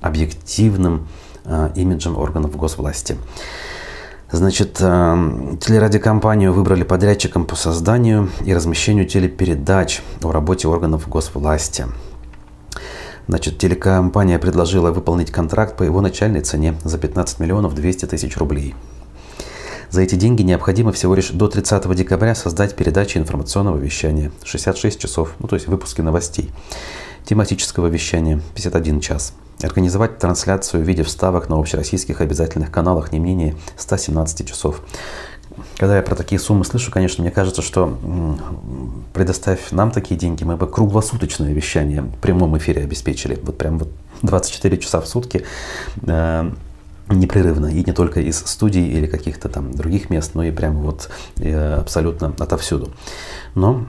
объективным 0.00 1.08
э, 1.44 1.70
имиджем 1.74 2.16
органов 2.16 2.56
госвласти. 2.56 3.16
Значит, 4.30 4.76
э, 4.80 5.56
телерадиокомпанию 5.60 6.52
выбрали 6.52 6.84
подрядчиком 6.84 7.46
по 7.46 7.56
созданию 7.56 8.30
и 8.44 8.54
размещению 8.54 9.06
телепередач 9.06 10.00
о 10.22 10.30
работе 10.30 10.68
органов 10.68 11.08
госвласти. 11.08 11.86
Значит, 13.26 13.58
телекомпания 13.58 14.38
предложила 14.38 14.92
выполнить 14.92 15.32
контракт 15.32 15.76
по 15.76 15.82
его 15.82 16.00
начальной 16.00 16.42
цене 16.42 16.74
за 16.84 16.98
15 16.98 17.40
миллионов 17.40 17.74
200 17.74 18.06
тысяч 18.06 18.36
рублей. 18.36 18.76
За 19.92 20.00
эти 20.00 20.14
деньги 20.14 20.40
необходимо 20.40 20.90
всего 20.90 21.14
лишь 21.14 21.28
до 21.28 21.48
30 21.48 21.94
декабря 21.94 22.34
создать 22.34 22.74
передачи 22.74 23.18
информационного 23.18 23.76
вещания 23.76 24.32
66 24.42 24.98
часов, 24.98 25.34
ну 25.38 25.48
то 25.48 25.54
есть 25.54 25.68
выпуски 25.68 26.00
новостей, 26.00 26.50
тематического 27.26 27.88
вещания 27.88 28.40
51 28.54 29.00
час, 29.00 29.34
организовать 29.62 30.16
трансляцию 30.18 30.82
в 30.82 30.88
виде 30.88 31.02
вставок 31.02 31.50
на 31.50 31.58
общероссийских 31.58 32.22
обязательных 32.22 32.70
каналах 32.70 33.12
не 33.12 33.18
менее 33.18 33.54
117 33.76 34.48
часов. 34.48 34.80
когда 35.76 35.98
я 35.98 36.02
про 36.02 36.14
такие 36.14 36.38
суммы 36.38 36.64
слышу, 36.64 36.90
конечно, 36.90 37.20
мне 37.20 37.30
кажется, 37.30 37.60
что 37.60 37.98
предоставь 39.12 39.72
нам 39.72 39.90
такие 39.90 40.18
деньги, 40.18 40.42
мы 40.42 40.56
бы 40.56 40.68
круглосуточное 40.68 41.52
вещание 41.52 42.00
в 42.00 42.16
прямом 42.16 42.56
эфире 42.56 42.82
обеспечили. 42.82 43.38
Вот 43.42 43.58
прям 43.58 43.78
вот 43.78 43.90
24 44.22 44.78
часа 44.78 45.02
в 45.02 45.06
сутки 45.06 45.44
э, 46.06 46.50
непрерывно. 47.18 47.66
И 47.66 47.84
не 47.84 47.92
только 47.92 48.20
из 48.20 48.38
студий 48.38 48.86
или 48.86 49.06
каких-то 49.06 49.48
там 49.48 49.72
других 49.72 50.10
мест, 50.10 50.34
но 50.34 50.42
и 50.44 50.50
прямо 50.50 50.80
вот 50.80 51.08
э, 51.38 51.74
абсолютно 51.74 52.34
отовсюду. 52.38 52.90
Но, 53.54 53.84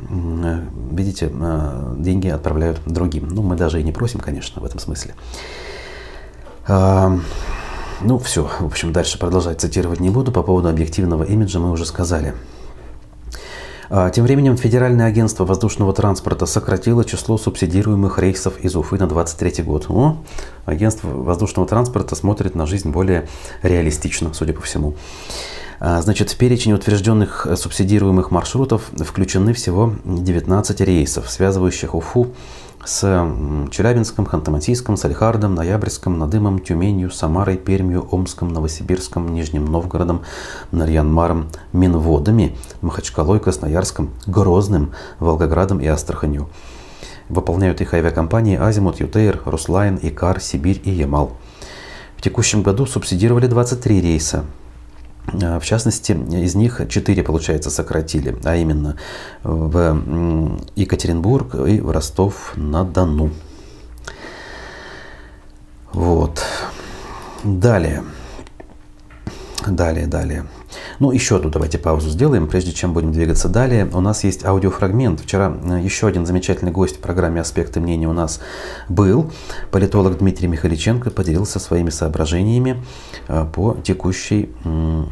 видите, 0.91 1.31
э, 1.31 1.95
деньги 1.97 2.27
отправляют 2.27 2.81
другим. 2.86 3.29
Ну, 3.29 3.41
мы 3.41 3.55
даже 3.55 3.79
и 3.79 3.83
не 3.83 3.91
просим, 3.91 4.19
конечно, 4.19 4.62
в 4.62 4.65
этом 4.65 4.79
смысле. 4.79 5.15
Э, 6.67 7.17
ну, 8.01 8.19
все. 8.19 8.49
В 8.59 8.65
общем, 8.65 8.91
дальше 8.91 9.17
продолжать 9.17 9.62
цитировать 9.62 9.99
не 9.99 10.09
буду. 10.09 10.31
По 10.31 10.43
поводу 10.43 10.69
объективного 10.69 11.23
имиджа 11.23 11.59
мы 11.59 11.71
уже 11.71 11.86
сказали. 11.86 12.33
А, 13.95 14.10
тем 14.10 14.23
временем 14.23 14.58
Федеральное 14.58 15.06
агентство 15.06 15.45
воздушного 15.45 15.93
транспорта 15.93 16.47
сократило 16.47 17.06
число 17.06 17.38
субсидируемых 17.38 18.17
рейсов 18.17 18.60
из 18.60 18.75
Уфы 18.75 18.97
на 18.97 19.06
2023 19.06 19.63
год. 19.63 19.86
О, 19.88 20.17
агентство 20.65 21.10
воздушного 21.10 21.67
транспорта 21.67 22.15
смотрит 22.15 22.56
на 22.56 22.65
жизнь 22.65 22.89
более 22.89 23.27
реалистично, 23.62 24.34
судя 24.34 24.53
по 24.53 24.63
всему. 24.63 24.95
А, 25.79 26.01
значит, 26.01 26.32
в 26.32 26.38
перечень 26.38 26.73
утвержденных 26.73 27.45
субсидируемых 27.56 28.32
маршрутов 28.32 28.89
включены 28.97 29.53
всего 29.53 29.93
19 30.06 30.82
рейсов, 30.82 31.29
связывающих 31.29 31.93
Уфу 31.93 32.34
с 32.86 33.02
Челябинском, 33.72 34.26
Ханты-Мансийском, 34.26 34.98
Салихардом, 34.98 35.56
Ноябрьском, 35.56 36.17
Надымом, 36.17 36.60
Тюменью, 36.60 37.12
Самарой, 37.12 37.58
Пермью, 37.58 38.08
Омском, 38.12 38.50
Новосибирском, 38.50 39.34
Нижним 39.34 39.65
Новгородом, 39.65 40.24
Нарьянмаром, 40.72 41.50
Минводами, 41.72 42.58
Махачкалой, 42.82 43.39
Красноярском, 43.39 44.12
Грозным, 44.28 44.93
Волгоградом 45.19 45.80
и 45.80 45.88
Астраханью. 45.88 46.50
Выполняют 47.30 47.80
их 47.82 47.93
авиакомпании 47.93 48.58
Азимут, 48.58 49.00
Ютейр, 49.00 49.41
Руслайн, 49.46 49.98
Икар, 50.02 50.41
Сибирь 50.41 50.82
и 50.84 50.91
Ямал. 50.91 51.32
В 52.17 52.22
текущем 52.22 52.63
году 52.63 52.86
субсидировали 52.86 53.48
23 53.48 54.02
рейса, 54.02 54.46
в 55.31 55.62
частности, 55.62 56.12
из 56.12 56.55
них 56.55 56.81
4, 56.88 57.23
получается, 57.23 57.69
сократили, 57.69 58.36
а 58.43 58.55
именно 58.55 58.97
в 59.43 60.59
Екатеринбург 60.75 61.55
и 61.55 61.79
в 61.79 61.91
Ростов-на-Дону. 61.91 63.31
Вот. 65.91 66.43
Далее. 67.43 68.03
Далее, 69.65 70.07
далее. 70.07 70.45
Ну, 70.99 71.12
еще 71.12 71.38
одну 71.38 71.49
давайте 71.49 71.77
паузу 71.77 72.10
сделаем, 72.10 72.47
прежде 72.47 72.71
чем 72.71 72.93
будем 72.93 73.12
двигаться 73.12 73.49
далее. 73.49 73.89
У 73.93 73.99
нас 73.99 74.23
есть 74.23 74.45
аудиофрагмент. 74.45 75.21
Вчера 75.21 75.56
э, 75.63 75.82
еще 75.82 76.08
один 76.08 76.25
замечательный 76.25 76.71
гость 76.71 76.97
в 76.97 76.99
программе 76.99 77.41
«Аспекты 77.41 77.79
мнения» 77.79 78.08
у 78.08 78.13
нас 78.13 78.39
был. 78.89 79.32
Политолог 79.71 80.17
Дмитрий 80.17 80.47
Михаличенко 80.47 81.10
поделился 81.12 81.60
своими 81.60 81.89
соображениями 81.89 82.84
э, 83.27 83.45
по 83.51 83.77
текущей 83.84 84.49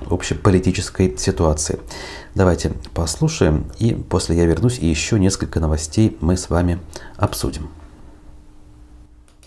общеполитической 0.09 1.17
ситуации. 1.17 1.79
Давайте 2.35 2.71
послушаем, 2.93 3.65
и 3.79 3.93
после 3.93 4.37
я 4.37 4.45
вернусь, 4.45 4.79
и 4.79 4.87
еще 4.87 5.19
несколько 5.19 5.59
новостей 5.59 6.17
мы 6.21 6.37
с 6.37 6.49
вами 6.49 6.79
обсудим. 7.17 7.69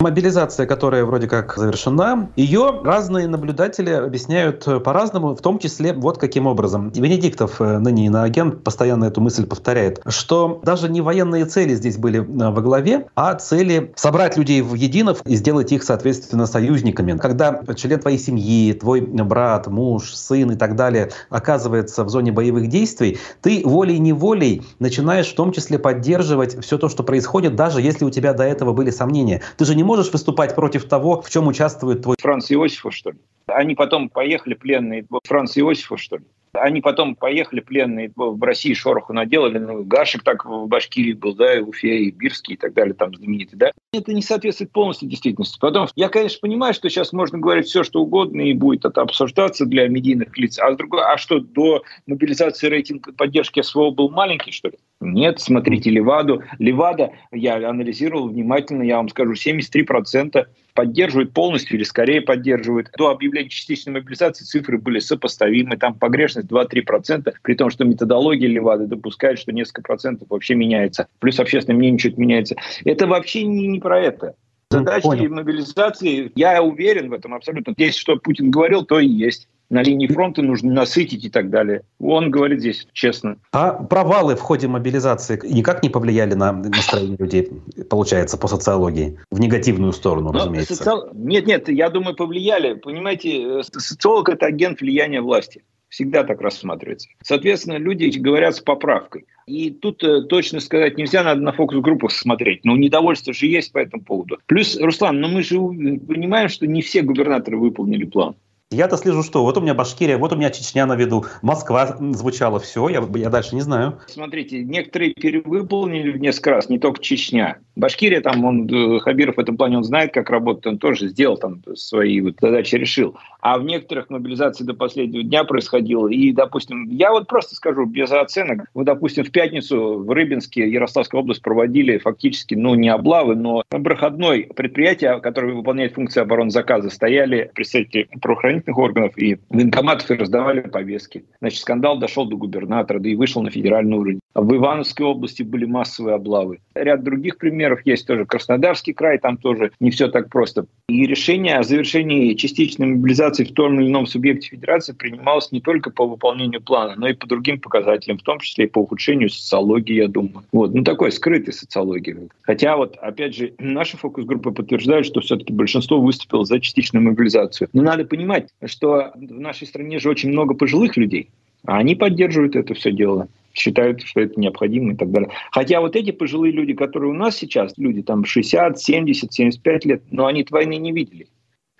Мобилизация, 0.04 0.66
которая 0.66 1.02
вроде 1.06 1.28
как 1.28 1.56
завершена, 1.56 2.28
ее 2.36 2.82
разные 2.84 3.26
наблюдатели 3.26 3.88
объясняют 3.88 4.62
по-разному, 4.84 5.34
в 5.34 5.40
том 5.40 5.58
числе 5.58 5.94
вот 5.94 6.18
каким 6.18 6.46
образом. 6.46 6.90
Венедиктов, 6.90 7.58
э, 7.58 7.78
ныне 7.78 8.04
иноагент, 8.04 8.62
постоянно 8.62 9.06
эту 9.06 9.22
мысль 9.22 9.46
повторяет, 9.46 10.02
что 10.06 10.60
даже 10.62 10.90
не 10.90 11.00
военные 11.00 11.46
цели 11.46 11.74
здесь 11.74 11.96
были 11.96 12.20
э, 12.20 12.50
во 12.50 12.60
главе, 12.60 13.06
а 13.14 13.34
цели 13.36 13.94
собрать 13.96 14.36
людей 14.36 14.60
в 14.60 14.74
единов 14.74 15.22
и 15.24 15.36
сделать 15.36 15.72
их, 15.72 15.82
соответственно, 15.82 16.44
союзниками. 16.44 17.16
Когда 17.16 17.62
член 17.74 17.98
твоей 17.98 18.18
семьи, 18.18 18.74
твой 18.74 19.00
брат, 19.00 19.68
муж, 19.68 20.12
сын 20.12 20.50
и 20.50 20.56
так 20.56 20.76
далее 20.76 21.12
оказывается 21.30 22.04
в 22.04 22.10
зоне 22.10 22.30
боевых 22.30 22.68
действий, 22.68 23.16
ты 23.40 23.62
волей-неволей 23.64 24.64
начинаешь 24.80 25.32
в 25.32 25.34
том 25.34 25.50
числе 25.52 25.78
поддерживать 25.78 26.62
все 26.62 26.76
то, 26.76 26.90
что 26.90 27.02
происходит, 27.04 27.56
даже 27.56 27.80
если 27.80 28.04
у 28.04 28.10
тебя 28.10 28.34
до 28.34 28.44
этого 28.44 28.74
были 28.74 28.90
сомнения. 28.90 29.40
Ты 29.56 29.64
же 29.64 29.74
не 29.74 29.82
можешь 29.82 29.93
выступать 30.12 30.54
против 30.54 30.88
того, 30.88 31.22
в 31.22 31.30
чем 31.30 31.46
участвует 31.46 32.02
твой... 32.02 32.16
Франц 32.20 32.50
Иосифов, 32.50 32.94
что 32.94 33.10
ли? 33.10 33.18
Они 33.46 33.74
потом 33.74 34.08
поехали 34.08 34.54
пленные 34.54 35.06
Франц 35.24 35.56
Иосифов, 35.56 36.00
что 36.00 36.16
ли? 36.16 36.24
Они 36.54 36.80
потом 36.80 37.14
поехали 37.14 37.60
пленные 37.60 38.10
в 38.14 38.42
России, 38.42 38.74
шороху 38.74 39.12
наделали. 39.12 39.58
Ну, 39.58 39.84
Гашек 39.84 40.22
так 40.22 40.44
в 40.44 40.66
Башкирии 40.66 41.12
был, 41.12 41.34
да, 41.34 41.56
и 41.56 41.60
Уфе, 41.60 42.04
и 42.04 42.10
Бирский, 42.10 42.54
и 42.54 42.56
так 42.56 42.74
далее, 42.74 42.94
там 42.94 43.14
знаменитый, 43.14 43.58
да. 43.58 43.72
Это 43.92 44.12
не 44.12 44.22
соответствует 44.22 44.72
полностью 44.72 45.08
действительности. 45.08 45.58
Потом, 45.60 45.88
я, 45.94 46.08
конечно, 46.08 46.38
понимаю, 46.40 46.74
что 46.74 46.88
сейчас 46.88 47.12
можно 47.12 47.38
говорить 47.38 47.66
все, 47.66 47.82
что 47.82 48.00
угодно, 48.00 48.40
и 48.40 48.52
будет 48.52 48.84
это 48.84 49.02
обсуждаться 49.02 49.66
для 49.66 49.88
медийных 49.88 50.36
лиц. 50.38 50.58
А, 50.58 50.72
с 50.72 50.76
другой, 50.76 51.02
а 51.02 51.16
что, 51.18 51.40
до 51.40 51.82
мобилизации 52.06 52.68
рейтинг 52.68 53.14
поддержки 53.16 53.60
СВО 53.62 53.90
был 53.90 54.10
маленький, 54.10 54.52
что 54.52 54.68
ли? 54.68 54.74
Нет, 55.00 55.40
смотрите 55.40 55.90
Леваду. 55.90 56.42
Левада, 56.58 57.12
я 57.32 57.68
анализировал 57.68 58.28
внимательно, 58.28 58.82
я 58.82 58.96
вам 58.96 59.08
скажу, 59.08 59.32
73% 59.32 60.46
поддерживают 60.74 61.32
полностью 61.32 61.76
или 61.76 61.84
скорее 61.84 62.20
поддерживают. 62.20 62.90
До 62.98 63.10
объявления 63.10 63.48
частичной 63.48 63.94
мобилизации 63.94 64.44
цифры 64.44 64.78
были 64.78 64.98
сопоставимы. 64.98 65.76
Там 65.76 65.94
погрешность 65.94 66.48
2-3%, 66.48 67.32
при 67.42 67.54
том, 67.54 67.70
что 67.70 67.84
методология 67.84 68.48
Левады 68.48 68.86
допускает, 68.86 69.38
что 69.38 69.52
несколько 69.52 69.82
процентов 69.82 70.28
вообще 70.28 70.54
меняется. 70.54 71.08
Плюс 71.20 71.38
общественное 71.38 71.78
мнение 71.78 71.98
чуть 71.98 72.18
меняется. 72.18 72.56
Это 72.84 73.06
вообще 73.06 73.44
не, 73.44 73.68
не 73.68 73.78
про 73.78 74.00
это. 74.00 74.34
Задачи 74.70 75.02
Понял. 75.04 75.32
мобилизации, 75.32 76.32
я 76.34 76.60
уверен 76.62 77.10
в 77.10 77.12
этом 77.12 77.34
абсолютно. 77.34 77.74
Здесь, 77.74 77.94
что 77.94 78.16
Путин 78.16 78.50
говорил, 78.50 78.84
то 78.84 78.98
и 78.98 79.06
есть 79.06 79.48
на 79.70 79.82
линии 79.82 80.06
фронта 80.06 80.42
нужно 80.42 80.72
насытить 80.72 81.24
и 81.24 81.30
так 81.30 81.50
далее. 81.50 81.82
Он 81.98 82.30
говорит 82.30 82.60
здесь 82.60 82.86
честно. 82.92 83.36
А 83.52 83.72
провалы 83.72 84.36
в 84.36 84.40
ходе 84.40 84.68
мобилизации 84.68 85.40
никак 85.44 85.82
не 85.82 85.88
повлияли 85.88 86.34
на 86.34 86.52
настроение 86.52 87.16
людей, 87.18 87.50
получается, 87.88 88.36
по 88.36 88.48
социологии? 88.48 89.18
В 89.30 89.40
негативную 89.40 89.92
сторону, 89.92 90.32
Но 90.32 90.38
разумеется. 90.38 90.76
Соци... 90.76 91.10
Нет, 91.14 91.46
нет, 91.46 91.68
я 91.68 91.90
думаю, 91.90 92.16
повлияли. 92.16 92.74
Понимаете, 92.74 93.60
э, 93.60 93.62
социолог– 93.62 94.28
это 94.30 94.46
агент 94.46 94.80
влияния 94.80 95.20
власти 95.20 95.62
всегда 95.94 96.24
так 96.24 96.40
рассматривается. 96.40 97.08
Соответственно, 97.22 97.76
люди 97.76 98.18
говорят 98.18 98.56
с 98.56 98.60
поправкой. 98.60 99.26
И 99.46 99.70
тут 99.70 100.02
э, 100.02 100.22
точно 100.22 100.58
сказать 100.58 100.98
нельзя, 100.98 101.22
надо 101.22 101.40
на 101.40 101.52
фокус-группах 101.52 102.10
смотреть. 102.10 102.64
Но 102.64 102.76
недовольство 102.76 103.32
же 103.32 103.46
есть 103.46 103.72
по 103.72 103.78
этому 103.78 104.02
поводу. 104.02 104.38
Плюс, 104.46 104.76
Руслан, 104.80 105.20
ну 105.20 105.28
мы 105.28 105.42
же 105.42 105.56
понимаем, 105.56 106.48
что 106.48 106.66
не 106.66 106.82
все 106.82 107.02
губернаторы 107.02 107.58
выполнили 107.58 108.04
план. 108.04 108.34
Я-то 108.74 108.96
слежу, 108.96 109.22
что 109.22 109.42
вот 109.42 109.56
у 109.56 109.60
меня 109.60 109.74
Башкирия, 109.74 110.18
вот 110.18 110.32
у 110.32 110.36
меня 110.36 110.50
Чечня 110.50 110.86
на 110.86 110.96
виду, 110.96 111.24
Москва 111.42 111.96
звучала, 112.12 112.58
все, 112.58 112.88
я, 112.88 113.04
я 113.14 113.30
дальше 113.30 113.54
не 113.54 113.60
знаю. 113.60 113.98
Смотрите, 114.08 114.62
некоторые 114.64 115.14
перевыполнили 115.14 116.10
в 116.10 116.18
несколько 116.18 116.50
раз, 116.50 116.68
не 116.68 116.78
только 116.78 117.00
Чечня. 117.00 117.58
Башкирия, 117.76 118.20
там 118.20 118.44
он, 118.44 118.68
э, 118.68 118.98
Хабиров 119.00 119.36
в 119.36 119.40
этом 119.40 119.56
плане, 119.56 119.78
он 119.78 119.84
знает, 119.84 120.12
как 120.12 120.30
работать, 120.30 120.66
он 120.66 120.78
тоже 120.78 121.08
сделал 121.08 121.36
там 121.36 121.62
свои 121.74 122.20
вот 122.20 122.34
задачи, 122.40 122.74
решил. 122.76 123.16
А 123.44 123.58
в 123.58 123.64
некоторых 123.64 124.08
мобилизации 124.08 124.64
до 124.64 124.72
последнего 124.72 125.22
дня 125.22 125.44
происходило. 125.44 126.08
И, 126.08 126.32
допустим, 126.32 126.88
я 126.88 127.10
вот 127.10 127.28
просто 127.28 127.54
скажу, 127.54 127.84
без 127.84 128.10
оценок, 128.10 128.64
вы, 128.72 128.84
допустим, 128.84 129.22
в 129.22 129.30
пятницу 129.30 129.98
в 129.98 130.10
Рыбинске, 130.10 130.66
Ярославская 130.66 131.20
область 131.20 131.42
проводили 131.42 131.98
фактически, 131.98 132.54
ну, 132.54 132.74
не 132.74 132.88
облавы, 132.88 133.36
но 133.36 133.62
проходной 133.68 134.48
предприятие, 134.56 135.20
которое 135.20 135.52
выполняет 135.52 135.92
функции 135.92 136.22
оборонзаказа, 136.22 136.88
стояли 136.88 137.50
представители 137.54 138.08
правоохранительных 138.22 138.78
органов 138.78 139.18
и 139.18 139.36
военкоматов 139.50 140.10
и 140.10 140.14
раздавали 140.14 140.60
повестки. 140.62 141.26
Значит, 141.40 141.60
скандал 141.60 141.98
дошел 141.98 142.24
до 142.24 142.36
губернатора, 142.36 142.98
да 142.98 143.10
и 143.10 143.14
вышел 143.14 143.42
на 143.42 143.50
федеральный 143.50 143.98
уровень. 143.98 144.20
В 144.34 144.56
Ивановской 144.56 145.06
области 145.06 145.42
были 145.42 145.66
массовые 145.66 146.16
облавы. 146.16 146.60
Ряд 146.74 147.04
других 147.04 147.36
примеров 147.36 147.80
есть 147.84 148.06
тоже. 148.06 148.24
Краснодарский 148.24 148.94
край, 148.94 149.18
там 149.18 149.36
тоже 149.36 149.70
не 149.80 149.90
все 149.90 150.08
так 150.08 150.30
просто. 150.30 150.66
И 150.88 151.06
решение 151.06 151.58
о 151.58 151.62
завершении 151.62 152.32
частичной 152.34 152.86
мобилизации 152.86 153.33
в 153.42 153.52
том 153.52 153.80
или 153.80 153.88
ином 153.88 154.06
субъекте 154.06 154.48
федерации 154.48 154.92
принималось 154.92 155.50
не 155.50 155.60
только 155.60 155.90
по 155.90 156.06
выполнению 156.06 156.62
плана, 156.62 156.94
но 156.96 157.08
и 157.08 157.14
по 157.14 157.26
другим 157.26 157.60
показателям, 157.60 158.18
в 158.18 158.22
том 158.22 158.38
числе 158.38 158.66
и 158.66 158.68
по 158.68 158.78
ухудшению 158.78 159.30
социологии, 159.30 159.94
я 159.94 160.08
думаю. 160.08 160.44
Вот. 160.52 160.74
Ну, 160.74 160.84
такой 160.84 161.10
скрытой 161.10 161.52
социологии. 161.52 162.28
Хотя 162.42 162.76
вот, 162.76 162.96
опять 162.96 163.34
же, 163.34 163.54
наши 163.58 163.96
фокус-группы 163.96 164.52
подтверждают, 164.52 165.06
что 165.06 165.20
все-таки 165.20 165.52
большинство 165.52 166.00
выступило 166.00 166.44
за 166.44 166.60
частичную 166.60 167.02
мобилизацию. 167.02 167.68
Но 167.72 167.82
надо 167.82 168.04
понимать, 168.04 168.50
что 168.64 169.12
в 169.14 169.40
нашей 169.40 169.66
стране 169.66 169.98
же 169.98 170.08
очень 170.08 170.30
много 170.30 170.54
пожилых 170.54 170.96
людей, 170.96 171.30
а 171.66 171.78
они 171.78 171.94
поддерживают 171.94 172.54
это 172.56 172.74
все 172.74 172.92
дело 172.92 173.28
считают, 173.54 174.02
что 174.02 174.20
это 174.20 174.38
необходимо 174.38 174.92
и 174.92 174.96
так 174.96 175.10
далее. 175.10 175.30
Хотя 175.52 175.80
вот 175.80 175.96
эти 175.96 176.10
пожилые 176.10 176.52
люди, 176.52 176.74
которые 176.74 177.10
у 177.10 177.14
нас 177.14 177.36
сейчас, 177.36 177.72
люди 177.76 178.02
там 178.02 178.24
60, 178.24 178.78
70, 178.78 179.32
75 179.32 179.84
лет, 179.84 180.02
но 180.10 180.26
они 180.26 180.44
войны 180.50 180.76
не 180.76 180.92
видели. 180.92 181.28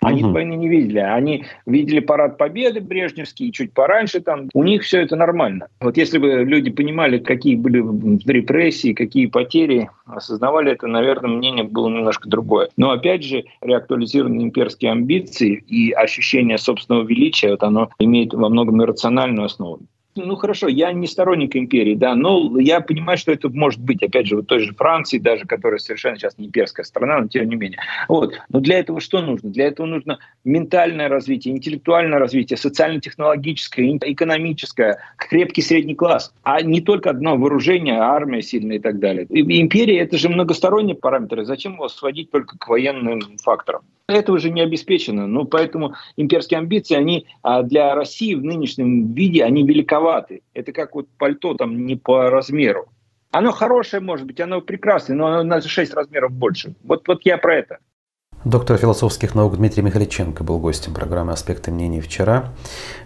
Они 0.05 0.23
угу. 0.23 0.33
войны 0.33 0.53
не 0.53 0.67
видели. 0.67 0.99
Они 0.99 1.45
видели 1.65 1.99
парад 1.99 2.37
победы 2.37 2.81
брежневский, 2.81 3.51
чуть 3.51 3.73
пораньше 3.73 4.19
там. 4.19 4.49
У 4.53 4.63
них 4.63 4.83
все 4.83 5.01
это 5.01 5.15
нормально. 5.15 5.67
Вот 5.79 5.97
если 5.97 6.17
бы 6.17 6.43
люди 6.43 6.69
понимали, 6.69 7.17
какие 7.19 7.55
были 7.55 7.79
репрессии, 8.31 8.93
какие 8.93 9.25
потери, 9.27 9.89
осознавали 10.05 10.71
это, 10.71 10.87
наверное, 10.87 11.29
мнение 11.29 11.63
было 11.63 11.89
немножко 11.89 12.29
другое. 12.29 12.69
Но 12.77 12.91
опять 12.91 13.23
же, 13.23 13.45
реактуализированные 13.61 14.43
имперские 14.43 14.91
амбиции 14.91 15.63
и 15.67 15.91
ощущение 15.91 16.57
собственного 16.57 17.03
величия, 17.03 17.51
вот 17.51 17.63
оно 17.63 17.89
имеет 17.99 18.33
во 18.33 18.49
многом 18.49 18.81
иррациональную 18.83 19.45
основу 19.45 19.81
ну 20.15 20.35
хорошо, 20.35 20.67
я 20.67 20.91
не 20.93 21.07
сторонник 21.07 21.55
империи, 21.55 21.95
да, 21.95 22.15
но 22.15 22.59
я 22.59 22.81
понимаю, 22.81 23.17
что 23.17 23.31
это 23.31 23.49
может 23.49 23.81
быть, 23.81 24.01
опять 24.01 24.27
же, 24.27 24.37
вот 24.37 24.47
той 24.47 24.59
же 24.59 24.73
Франции, 24.73 25.17
даже 25.17 25.45
которая 25.45 25.79
совершенно 25.79 26.17
сейчас 26.17 26.37
не 26.37 26.47
имперская 26.47 26.85
страна, 26.85 27.19
но 27.19 27.27
тем 27.27 27.49
не 27.49 27.55
менее. 27.55 27.79
Вот. 28.07 28.33
Но 28.49 28.59
для 28.59 28.79
этого 28.79 28.99
что 28.99 29.21
нужно? 29.21 29.49
Для 29.49 29.67
этого 29.67 29.85
нужно 29.85 30.19
ментальное 30.43 31.09
развитие, 31.09 31.55
интеллектуальное 31.55 32.19
развитие, 32.19 32.57
социально-технологическое, 32.57 33.99
экономическое, 34.01 34.99
крепкий 35.17 35.61
средний 35.61 35.95
класс, 35.95 36.33
а 36.43 36.61
не 36.61 36.81
только 36.81 37.09
одно 37.09 37.37
вооружение, 37.37 37.95
армия 37.95 38.41
сильная 38.41 38.77
и 38.77 38.79
так 38.79 38.99
далее. 38.99 39.25
И 39.29 39.61
империя— 39.61 39.99
это 39.99 40.17
же 40.17 40.29
многосторонние 40.29 40.95
параметры. 40.95 41.45
Зачем 41.45 41.73
его 41.73 41.89
сводить 41.89 42.31
только 42.31 42.57
к 42.57 42.67
военным 42.67 43.21
факторам? 43.43 43.81
Это 44.07 44.31
уже 44.33 44.51
не 44.51 44.61
обеспечено. 44.61 45.25
Ну, 45.25 45.45
поэтому 45.45 45.95
имперские 46.15 46.59
амбиции, 46.59 46.95
они 46.95 47.25
а, 47.41 47.63
для 47.63 47.95
России 47.95 48.35
в 48.35 48.43
нынешнем 48.43 49.13
виде, 49.13 49.43
они 49.43 49.63
великоваты. 49.63 50.41
Это 50.53 50.71
как 50.73 50.93
вот 50.93 51.07
пальто 51.17 51.55
там 51.55 51.85
не 51.85 51.95
по 51.95 52.29
размеру. 52.29 52.87
Оно 53.31 53.51
хорошее, 53.51 54.01
может 54.01 54.27
быть, 54.27 54.39
оно 54.39 54.61
прекрасное, 54.61 55.17
но 55.17 55.27
оно 55.27 55.43
на 55.43 55.61
6 55.61 55.93
размеров 55.93 56.31
больше. 56.31 56.75
Вот, 56.83 57.07
вот 57.07 57.21
я 57.25 57.37
про 57.37 57.55
это. 57.55 57.79
Доктор 58.45 58.77
философских 58.77 59.33
наук 59.33 59.57
Дмитрий 59.57 59.81
Михаличенко 59.81 60.43
был 60.43 60.59
гостем 60.59 60.93
программы 60.93 61.31
«Аспекты 61.31 61.71
мнений» 61.71 61.99
вчера. 61.99 62.53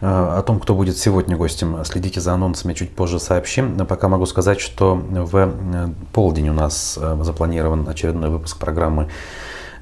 Э, 0.01 0.05
о 0.37 0.43
том, 0.43 0.59
кто 0.59 0.75
будет 0.75 0.97
сегодня 0.97 1.37
гостем, 1.37 1.77
следите 1.85 2.19
за 2.19 2.33
анонсами, 2.33 2.73
чуть 2.73 2.89
позже 2.89 3.21
сообщим. 3.21 3.77
Но 3.77 3.85
пока 3.85 4.09
могу 4.09 4.25
сказать, 4.25 4.59
что 4.59 4.95
в 4.95 5.35
э, 5.37 5.87
полдень 6.11 6.49
у 6.49 6.53
нас 6.53 6.99
э, 7.01 7.17
запланирован 7.23 7.87
очередной 7.87 8.29
выпуск 8.29 8.59
программы 8.59 9.07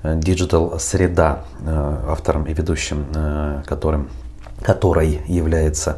Digital 0.04 0.80
Среда, 0.80 1.44
э, 1.60 1.98
автором 2.10 2.44
и 2.44 2.54
ведущим 2.54 3.06
э, 3.14 3.64
которым, 3.66 4.10
которой 4.62 5.22
является 5.28 5.98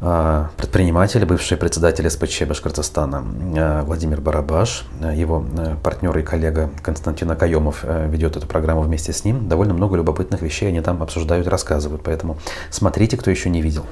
э, 0.00 0.46
предприниматель, 0.56 1.24
бывший 1.24 1.56
председатель 1.56 2.08
СПЧ 2.08 2.42
Башкортостана 2.42 3.82
Владимир 3.84 4.20
Барабаш. 4.20 4.84
Его 5.14 5.44
партнер 5.82 6.16
и 6.18 6.22
коллега 6.22 6.70
Константин 6.82 7.30
Акаемов 7.30 7.84
ведет 7.84 8.36
эту 8.36 8.46
программу 8.46 8.82
вместе 8.82 9.12
с 9.12 9.24
ним. 9.24 9.48
Довольно 9.48 9.74
много 9.74 9.96
любопытных 9.96 10.40
вещей 10.42 10.68
они 10.68 10.80
там 10.80 11.02
обсуждают, 11.02 11.48
рассказывают. 11.48 12.02
Поэтому 12.04 12.38
смотрите, 12.70 13.16
кто 13.16 13.30
еще 13.30 13.50
не 13.50 13.62
видел. 13.62 13.84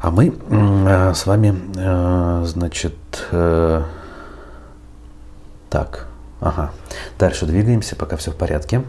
А 0.00 0.12
мы 0.12 0.32
с 1.12 1.26
вами, 1.26 2.44
значит, 2.44 2.94
так, 5.70 6.08
Ага. 6.40 6.72
Дальше 7.18 7.46
двигаемся, 7.46 7.96
пока 7.96 8.16
все 8.16 8.30
в 8.30 8.36
порядке. 8.36 8.82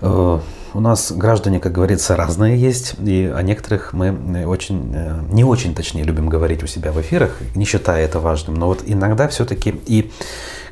Э, 0.00 0.38
у 0.72 0.80
нас 0.80 1.10
граждане, 1.10 1.58
как 1.58 1.72
говорится, 1.72 2.16
разные 2.16 2.56
есть, 2.56 2.94
и 3.04 3.32
о 3.34 3.42
некоторых 3.42 3.92
мы 3.92 4.46
очень, 4.46 4.92
э, 4.94 5.20
не 5.30 5.42
очень, 5.42 5.74
точнее, 5.74 6.04
любим 6.04 6.28
говорить 6.28 6.62
у 6.62 6.66
себя 6.66 6.92
в 6.92 7.00
эфирах, 7.00 7.38
не 7.54 7.64
считая 7.64 8.04
это 8.04 8.20
важным. 8.20 8.54
Но 8.54 8.66
вот 8.66 8.82
иногда 8.86 9.26
все-таки 9.28 9.74
и 9.86 10.12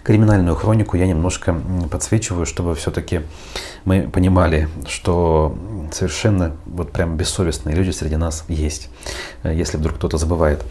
криминальную 0.05 0.55
хронику 0.55 0.97
я 0.97 1.07
немножко 1.07 1.57
подсвечиваю, 1.91 2.47
чтобы 2.47 2.75
все-таки 2.75 3.23
мы 3.85 4.09
понимали, 4.09 4.69
что 4.87 5.57
совершенно 5.93 6.57
вот 6.67 6.93
прям 6.93 7.17
бессовестные 7.17 7.75
люди 7.75 7.91
среди 7.91 8.17
нас 8.17 8.45
есть, 8.49 8.91
э, 9.43 9.55
если 9.55 9.79
вдруг 9.79 9.97
кто-то 9.97 10.17
забывает. 10.17 10.65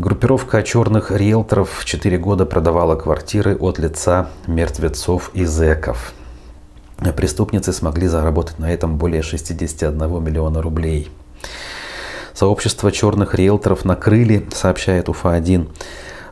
Группировка 0.00 0.62
черных 0.62 1.10
риэлторов 1.10 1.84
4 1.84 2.16
года 2.16 2.46
продавала 2.46 2.96
квартиры 2.96 3.54
от 3.54 3.78
лица 3.78 4.30
мертвецов 4.46 5.30
и 5.34 5.44
зэков. 5.44 6.14
Преступницы 7.14 7.74
смогли 7.74 8.06
заработать 8.06 8.58
на 8.58 8.72
этом 8.72 8.96
более 8.96 9.20
61 9.20 10.24
миллиона 10.24 10.62
рублей. 10.62 11.10
Сообщество 12.32 12.90
черных 12.90 13.34
риэлторов 13.34 13.84
накрыли, 13.84 14.48
сообщает 14.54 15.10
УФА-1 15.10 15.68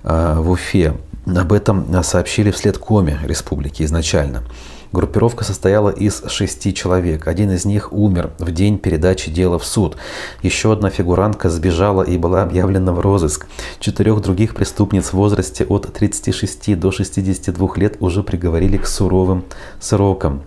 э, 0.02 0.34
в 0.38 0.50
Уфе. 0.50 0.94
Об 1.26 1.52
этом 1.52 2.02
сообщили 2.02 2.50
вслед 2.50 2.78
Коме 2.78 3.18
республики 3.22 3.82
изначально. 3.82 4.44
Группировка 4.92 5.44
состояла 5.44 5.90
из 5.90 6.22
шести 6.28 6.72
человек. 6.72 7.28
Один 7.28 7.50
из 7.50 7.66
них 7.66 7.92
умер 7.92 8.30
в 8.38 8.50
день 8.52 8.78
передачи 8.78 9.30
дела 9.30 9.58
в 9.58 9.64
суд. 9.64 9.96
Еще 10.42 10.72
одна 10.72 10.88
фигурантка 10.88 11.50
сбежала 11.50 12.02
и 12.02 12.16
была 12.16 12.42
объявлена 12.42 12.92
в 12.92 13.00
розыск. 13.00 13.46
Четырех 13.80 14.22
других 14.22 14.54
преступниц 14.54 15.08
в 15.08 15.14
возрасте 15.14 15.64
от 15.64 15.92
36 15.92 16.78
до 16.78 16.90
62 16.90 17.68
лет 17.76 17.96
уже 18.00 18.22
приговорили 18.22 18.78
к 18.78 18.86
суровым 18.86 19.44
срокам. 19.78 20.42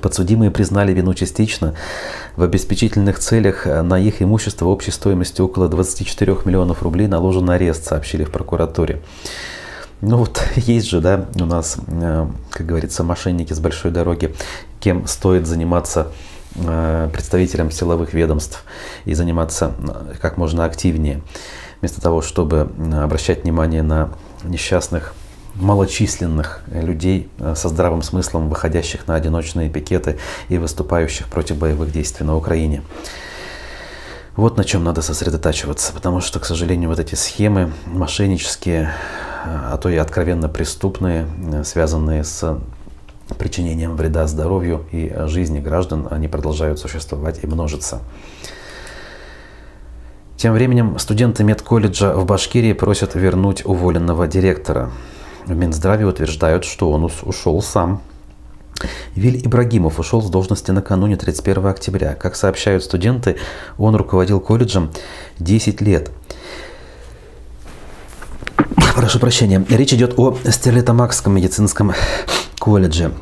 Подсудимые 0.00 0.50
признали 0.50 0.92
вину 0.92 1.14
частично. 1.14 1.74
В 2.36 2.42
обеспечительных 2.42 3.18
целях 3.18 3.66
на 3.66 3.98
их 3.98 4.22
имущество 4.22 4.66
общей 4.66 4.90
стоимостью 4.90 5.46
около 5.46 5.68
24 5.68 6.38
миллионов 6.44 6.82
рублей 6.82 7.06
наложен 7.06 7.48
арест, 7.48 7.86
сообщили 7.86 8.24
в 8.24 8.30
прокуратуре. 8.30 9.00
Ну 10.02 10.16
вот 10.16 10.44
есть 10.56 10.88
же, 10.88 11.00
да, 11.00 11.26
у 11.36 11.46
нас, 11.46 11.78
э, 11.86 12.26
как 12.50 12.66
говорится, 12.66 13.04
мошенники 13.04 13.52
с 13.52 13.60
большой 13.60 13.92
дороги, 13.92 14.34
кем 14.80 15.06
стоит 15.06 15.46
заниматься 15.46 16.08
э, 16.56 17.08
представителям 17.12 17.70
силовых 17.70 18.12
ведомств 18.12 18.64
и 19.04 19.14
заниматься 19.14 19.72
э, 19.78 20.14
как 20.20 20.36
можно 20.36 20.64
активнее, 20.64 21.22
вместо 21.80 22.00
того, 22.00 22.20
чтобы 22.20 22.68
обращать 22.92 23.44
внимание 23.44 23.82
на 23.82 24.10
несчастных 24.42 25.14
малочисленных 25.54 26.62
людей 26.72 27.28
со 27.54 27.68
здравым 27.68 28.02
смыслом, 28.02 28.48
выходящих 28.48 29.06
на 29.06 29.14
одиночные 29.14 29.68
пикеты 29.68 30.18
и 30.48 30.56
выступающих 30.56 31.28
против 31.28 31.58
боевых 31.58 31.92
действий 31.92 32.24
на 32.24 32.34
Украине. 32.34 32.82
Вот 34.34 34.56
на 34.56 34.64
чем 34.64 34.82
надо 34.82 35.02
сосредотачиваться, 35.02 35.92
потому 35.92 36.22
что, 36.22 36.40
к 36.40 36.46
сожалению, 36.46 36.88
вот 36.88 36.98
эти 36.98 37.14
схемы 37.14 37.70
мошеннические, 37.84 38.94
а 39.44 39.76
то 39.76 39.88
и 39.88 39.96
откровенно 39.96 40.48
преступные, 40.48 41.26
связанные 41.64 42.24
с 42.24 42.58
причинением 43.38 43.96
вреда 43.96 44.26
здоровью 44.26 44.84
и 44.92 45.12
жизни 45.26 45.60
граждан, 45.60 46.06
они 46.10 46.28
продолжают 46.28 46.78
существовать 46.78 47.40
и 47.42 47.46
множиться. 47.46 48.00
Тем 50.36 50.54
временем 50.54 50.98
студенты 50.98 51.44
медколледжа 51.44 52.14
в 52.14 52.26
Башкирии 52.26 52.72
просят 52.72 53.14
вернуть 53.14 53.64
уволенного 53.64 54.26
директора. 54.26 54.90
В 55.46 55.54
Минздраве 55.54 56.04
утверждают, 56.04 56.64
что 56.64 56.90
он 56.90 57.04
ушел 57.04 57.62
сам. 57.62 58.02
Виль 59.14 59.40
Ибрагимов 59.46 60.00
ушел 60.00 60.20
с 60.22 60.30
должности 60.30 60.70
накануне 60.72 61.16
31 61.16 61.66
октября. 61.66 62.14
Как 62.14 62.34
сообщают 62.34 62.82
студенты, 62.82 63.36
он 63.78 63.94
руководил 63.94 64.40
колледжем 64.40 64.90
10 65.38 65.80
лет. 65.80 66.10
Прошу 68.94 69.18
прощения. 69.18 69.64
Речь 69.70 69.94
идет 69.94 70.18
о 70.18 70.36
Стерлитамакском 70.44 71.34
медицинском 71.34 71.92
колледже. 72.58 73.12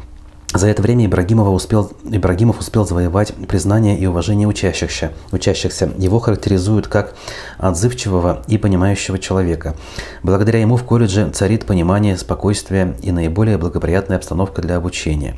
За 0.52 0.66
это 0.66 0.82
время 0.82 1.06
Ибрагимова 1.06 1.50
успел, 1.50 1.92
Ибрагимов 2.10 2.58
успел 2.58 2.84
завоевать 2.84 3.32
признание 3.46 3.96
и 3.96 4.04
уважение 4.04 4.48
учащихся. 4.48 5.12
учащихся. 5.30 5.92
Его 5.96 6.18
характеризуют 6.18 6.88
как 6.88 7.14
отзывчивого 7.56 8.42
и 8.48 8.58
понимающего 8.58 9.20
человека. 9.20 9.76
Благодаря 10.24 10.58
ему 10.58 10.76
в 10.76 10.82
колледже 10.82 11.30
царит 11.30 11.66
понимание, 11.66 12.18
спокойствие 12.18 12.96
и 13.00 13.12
наиболее 13.12 13.56
благоприятная 13.56 14.16
обстановка 14.16 14.62
для 14.62 14.76
обучения. 14.76 15.36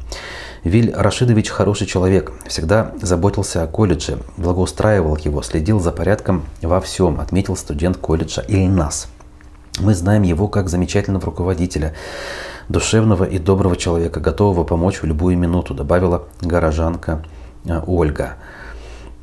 Виль 0.65 0.95
Рашидович 0.95 1.51
хороший 1.51 1.87
человек, 1.87 2.33
всегда 2.47 2.93
заботился 3.03 3.63
о 3.63 3.67
колледже, 3.67 4.19
благоустраивал 4.39 5.17
его, 5.17 5.43
следил 5.43 5.79
за 5.79 5.93
порядком 5.93 6.45
во 6.63 6.81
всем, 6.81 7.21
отметил 7.21 7.55
студент 7.55 7.99
колледжа 7.99 8.43
Ильнас. 8.49 9.09
Мы 9.83 9.97
знаем 9.97 10.23
его 10.23 10.47
как 10.47 10.69
замечательного 10.69 11.27
руководителя, 11.27 11.93
душевного 12.69 13.25
и 13.25 13.39
доброго 13.39 13.77
человека, 13.77 14.21
готового 14.21 14.63
помочь 14.63 15.03
в 15.03 15.05
любую 15.05 15.37
минуту, 15.37 15.75
добавила 15.75 16.23
горожанка 16.41 17.25
э, 17.65 17.81
Ольга. 17.85 18.35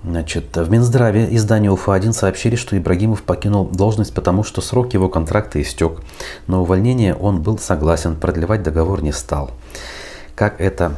Значит, 0.03 0.57
в 0.57 0.69
Минздраве 0.69 1.33
издания 1.33 1.71
УФА-1 1.71 2.11
сообщили, 2.11 2.57
что 2.57 2.77
Ибрагимов 2.77 3.23
покинул 3.23 3.69
должность, 3.69 4.13
потому 4.13 4.43
что 4.43 4.59
срок 4.59 4.93
его 4.93 5.07
контракта 5.07 5.61
истек. 5.61 6.01
На 6.47 6.59
увольнение 6.59 7.15
он 7.15 7.41
был 7.41 7.57
согласен, 7.57 8.17
продлевать 8.17 8.61
договор 8.61 9.01
не 9.01 9.13
стал 9.13 9.51
как 10.39 10.61
это 10.61 10.93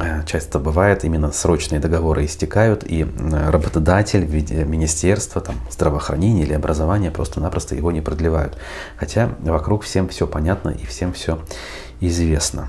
э, 0.00 0.24
часто 0.24 0.60
бывает, 0.60 1.02
именно 1.02 1.32
срочные 1.32 1.80
договоры 1.80 2.26
истекают, 2.26 2.84
и 2.86 3.04
работодатель 3.48 4.24
в 4.24 4.30
виде 4.30 4.64
министерства, 4.64 5.40
там, 5.40 5.56
здравоохранения 5.68 6.44
или 6.44 6.52
образования 6.52 7.10
просто-напросто 7.10 7.74
его 7.74 7.90
не 7.90 8.00
продлевают. 8.00 8.56
Хотя 8.96 9.30
вокруг 9.40 9.82
всем 9.82 10.06
все 10.06 10.28
понятно 10.28 10.68
и 10.70 10.86
всем 10.86 11.12
все 11.12 11.40
известно. 12.00 12.68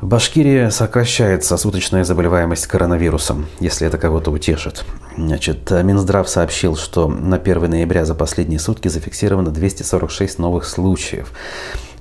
В 0.00 0.06
Башкирии 0.06 0.70
сокращается 0.70 1.58
суточная 1.58 2.04
заболеваемость 2.04 2.66
коронавирусом, 2.66 3.44
если 3.58 3.86
это 3.86 3.98
кого-то 3.98 4.30
утешит. 4.30 4.86
Значит, 5.18 5.70
Минздрав 5.70 6.26
сообщил, 6.30 6.76
что 6.76 7.08
на 7.08 7.36
1 7.36 7.68
ноября 7.68 8.06
за 8.06 8.14
последние 8.14 8.58
сутки 8.58 8.88
зафиксировано 8.88 9.50
246 9.50 10.38
новых 10.38 10.64
случаев. 10.64 11.30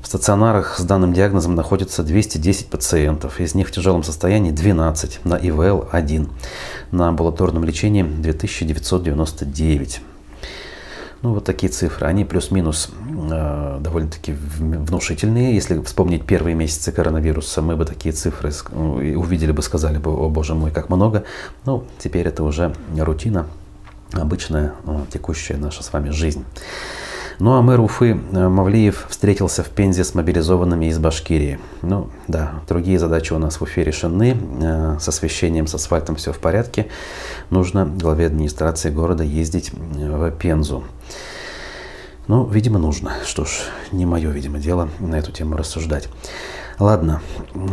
Стационарах 0.10 0.80
с 0.80 0.84
данным 0.84 1.14
диагнозом 1.14 1.54
находится 1.54 2.02
210 2.02 2.72
пациентов, 2.72 3.40
из 3.40 3.54
них 3.54 3.68
в 3.68 3.72
тяжелом 3.72 4.02
состоянии 4.02 4.50
12, 4.50 5.24
на 5.24 5.36
ИВЛ 5.36 5.90
1, 5.92 6.30
на 6.90 7.10
амбулаторном 7.10 7.64
лечении 7.64 8.02
2999. 8.02 10.02
Ну, 11.22 11.34
вот 11.36 11.46
такие 11.46 11.72
цифры. 11.72 12.08
Они 12.08 12.26
плюс-минус 12.26 12.90
э, 13.08 13.78
довольно-таки 13.82 14.34
внушительные. 14.34 15.54
Если 15.54 15.80
вспомнить 15.84 16.26
первые 16.26 16.56
месяцы 16.56 16.92
коронавируса, 16.92 17.62
мы 17.62 17.76
бы 17.76 17.86
такие 17.86 18.12
цифры 18.12 18.52
увидели 18.72 19.52
бы, 19.52 19.62
сказали 19.62 20.00
бы, 20.00 20.10
о 20.10 20.28
боже 20.30 20.56
мой, 20.56 20.72
как 20.72 20.90
много. 20.90 21.24
Ну, 21.66 21.84
теперь 22.00 22.28
это 22.28 22.42
уже 22.42 22.74
рутина, 22.98 23.46
обычная 24.14 24.74
э, 24.88 25.02
текущая 25.14 25.58
наша 25.58 25.84
с 25.84 25.94
вами 25.94 26.10
жизнь. 26.10 26.46
Ну 27.40 27.54
а 27.54 27.62
мэр 27.62 27.80
Уфы 27.80 28.20
э, 28.34 28.50
Мавлиев 28.50 29.08
встретился 29.10 29.64
в 29.64 29.70
Пензе 29.70 30.04
с 30.04 30.14
мобилизованными 30.14 30.88
из 30.88 31.00
Башкирии. 31.00 31.58
Ну 31.82 32.10
да, 32.28 32.56
другие 32.68 33.00
задачи 33.00 33.32
у 33.32 33.38
нас 33.38 33.60
в 33.60 33.62
Уфе 33.62 33.86
решены. 33.86 34.36
Э, 34.62 34.98
с 35.00 35.08
освещением, 35.08 35.66
с 35.66 35.74
асфальтом 35.74 36.18
все 36.18 36.34
в 36.34 36.40
порядке. 36.40 36.88
Нужно 37.50 37.86
главе 37.86 38.26
администрации 38.26 38.90
города 38.90 39.24
ездить 39.24 39.72
э, 39.72 40.10
в 40.10 40.32
Пензу. 40.32 40.84
Ну, 42.28 42.46
видимо, 42.46 42.78
нужно. 42.78 43.14
Что 43.26 43.46
ж, 43.46 43.50
не 43.94 44.06
мое, 44.06 44.30
видимо, 44.32 44.60
дело 44.60 44.90
на 45.00 45.18
эту 45.18 45.32
тему 45.32 45.56
рассуждать. 45.56 46.10
Ладно, 46.80 47.22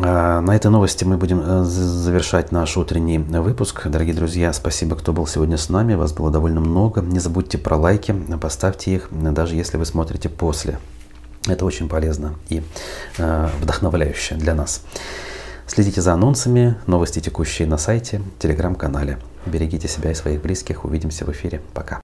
а, 0.05 0.41
на 0.41 0.57
этой 0.57 0.69
новости 0.69 1.05
мы 1.05 1.17
будем 1.17 1.41
э, 1.41 1.63
завершать 1.63 2.51
наш 2.51 2.77
утренний 2.77 3.19
выпуск. 3.19 3.87
Дорогие 3.87 4.17
друзья, 4.17 4.53
спасибо, 4.53 4.97
кто 4.97 5.13
был 5.13 5.29
сегодня 5.29 5.57
с 5.57 5.69
нами. 5.69 5.95
Вас 5.95 6.13
было 6.13 6.29
довольно 6.33 6.59
много. 6.59 7.03
Не 7.03 7.21
забудьте 7.21 7.57
про 7.57 7.77
лайки, 7.77 8.13
поставьте 8.41 8.97
их, 8.97 9.09
даже 9.13 9.55
если 9.55 9.77
вы 9.77 9.85
смотрите 9.85 10.29
после. 10.29 10.81
Это 11.47 11.65
очень 11.65 11.89
полезно 11.89 12.35
и 12.49 12.65
э, 13.19 13.49
вдохновляюще 13.63 14.35
для 14.35 14.57
нас. 14.57 14.83
Следите 15.69 16.01
за 16.01 16.13
анонсами, 16.13 16.75
новости 16.89 17.21
текущие 17.21 17.69
на 17.69 17.79
сайте, 17.79 18.21
телеграм-канале. 18.41 19.19
Берегите 19.47 19.87
себя 19.87 20.11
и 20.11 20.15
своих 20.15 20.43
близких. 20.43 20.85
Увидимся 20.85 21.25
в 21.25 21.31
эфире. 21.31 21.63
Пока. 21.75 21.95